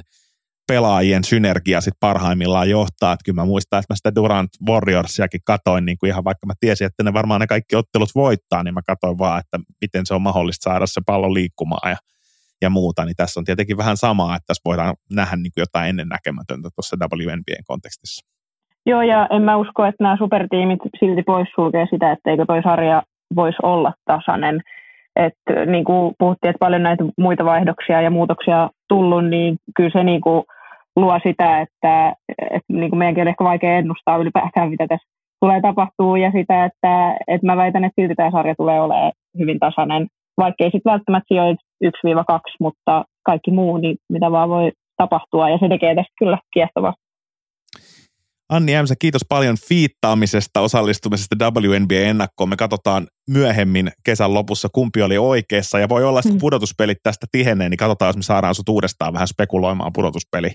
[0.67, 3.13] pelaajien synergia sit parhaimmillaan johtaa.
[3.13, 6.53] Että kyllä mä muistan, että mä sitä Durant Warriorsiakin katoin, niin kuin ihan vaikka mä
[6.59, 10.13] tiesin, että ne varmaan ne kaikki ottelut voittaa, niin mä katoin vaan, että miten se
[10.13, 11.97] on mahdollista saada se pallo liikkumaan ja
[12.61, 15.89] ja muuta, niin tässä on tietenkin vähän samaa, että tässä voidaan nähdä niin kuin jotain
[15.89, 18.27] ennennäkemätöntä tuossa WNBAn kontekstissa.
[18.85, 23.03] Joo, ja en mä usko, että nämä supertiimit silti poissulkee sitä, etteikö toi sarja
[23.35, 24.61] voisi olla tasainen.
[25.15, 30.03] että niin kuin puhuttiin, että paljon näitä muita vaihdoksia ja muutoksia tullut, niin kyllä se
[30.03, 30.43] niin kuin
[30.95, 35.07] luo sitä, että, että niin kuin meidänkin on ehkä vaikea ennustaa ylipäätään, mitä tässä
[35.39, 39.59] tulee tapahtuu, ja sitä, että, että mä väitän, että silti tämä sarja tulee olemaan hyvin
[39.59, 40.07] tasainen
[40.37, 41.87] vaikkei sitten välttämättä sijoit 1-2,
[42.59, 46.93] mutta kaikki muu, niin mitä vaan voi tapahtua, ja se tekee tästä kyllä kiehtovaa.
[48.49, 52.49] Anni Ämsä, kiitos paljon fiittaamisesta, osallistumisesta WNBA-ennakkoon.
[52.49, 56.39] Me katsotaan myöhemmin kesän lopussa, kumpi oli oikeassa, ja voi olla, että mm.
[56.39, 60.49] pudotuspelit tästä tihenee, niin katsotaan, jos me saadaan sut uudestaan vähän spekuloimaan pudotuspeli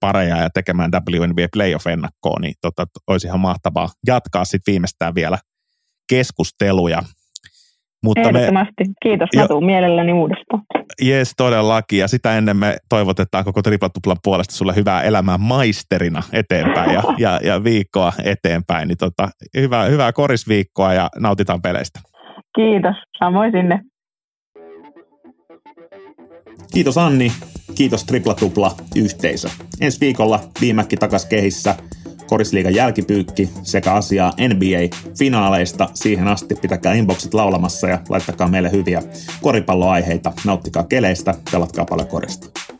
[0.00, 5.38] pareja ja tekemään WNBA playoff-ennakkoon, niin tota, olisi ihan mahtavaa jatkaa sitten viimeistään vielä
[6.08, 7.02] keskusteluja.
[8.04, 8.84] Mutta Ehdottomasti.
[8.88, 10.62] Me, Kiitos, mä tuun mielelläni uudestaan.
[11.02, 11.98] Jes, todellakin.
[11.98, 17.40] Ja sitä ennen me toivotetaan koko Triplatuplan puolesta sulle hyvää elämää maisterina eteenpäin ja, ja,
[17.42, 18.88] ja viikkoa eteenpäin.
[18.88, 22.00] Niin tota, hyvää, hyvää korisviikkoa ja nautitaan peleistä.
[22.56, 23.80] Kiitos, samoin sinne.
[26.72, 27.32] Kiitos Anni,
[27.74, 29.48] kiitos Triplatupla yhteisö.
[29.80, 31.74] Ensi viikolla viimäkki takas kehissä–
[32.26, 35.88] korisliigan jälkipyykki sekä asiaa NBA-finaaleista.
[35.94, 39.02] Siihen asti pitäkää inboxit laulamassa ja laittakaa meille hyviä
[39.42, 40.32] koripalloaiheita.
[40.44, 42.75] Nauttikaa keleistä, pelatkaa paljon korista.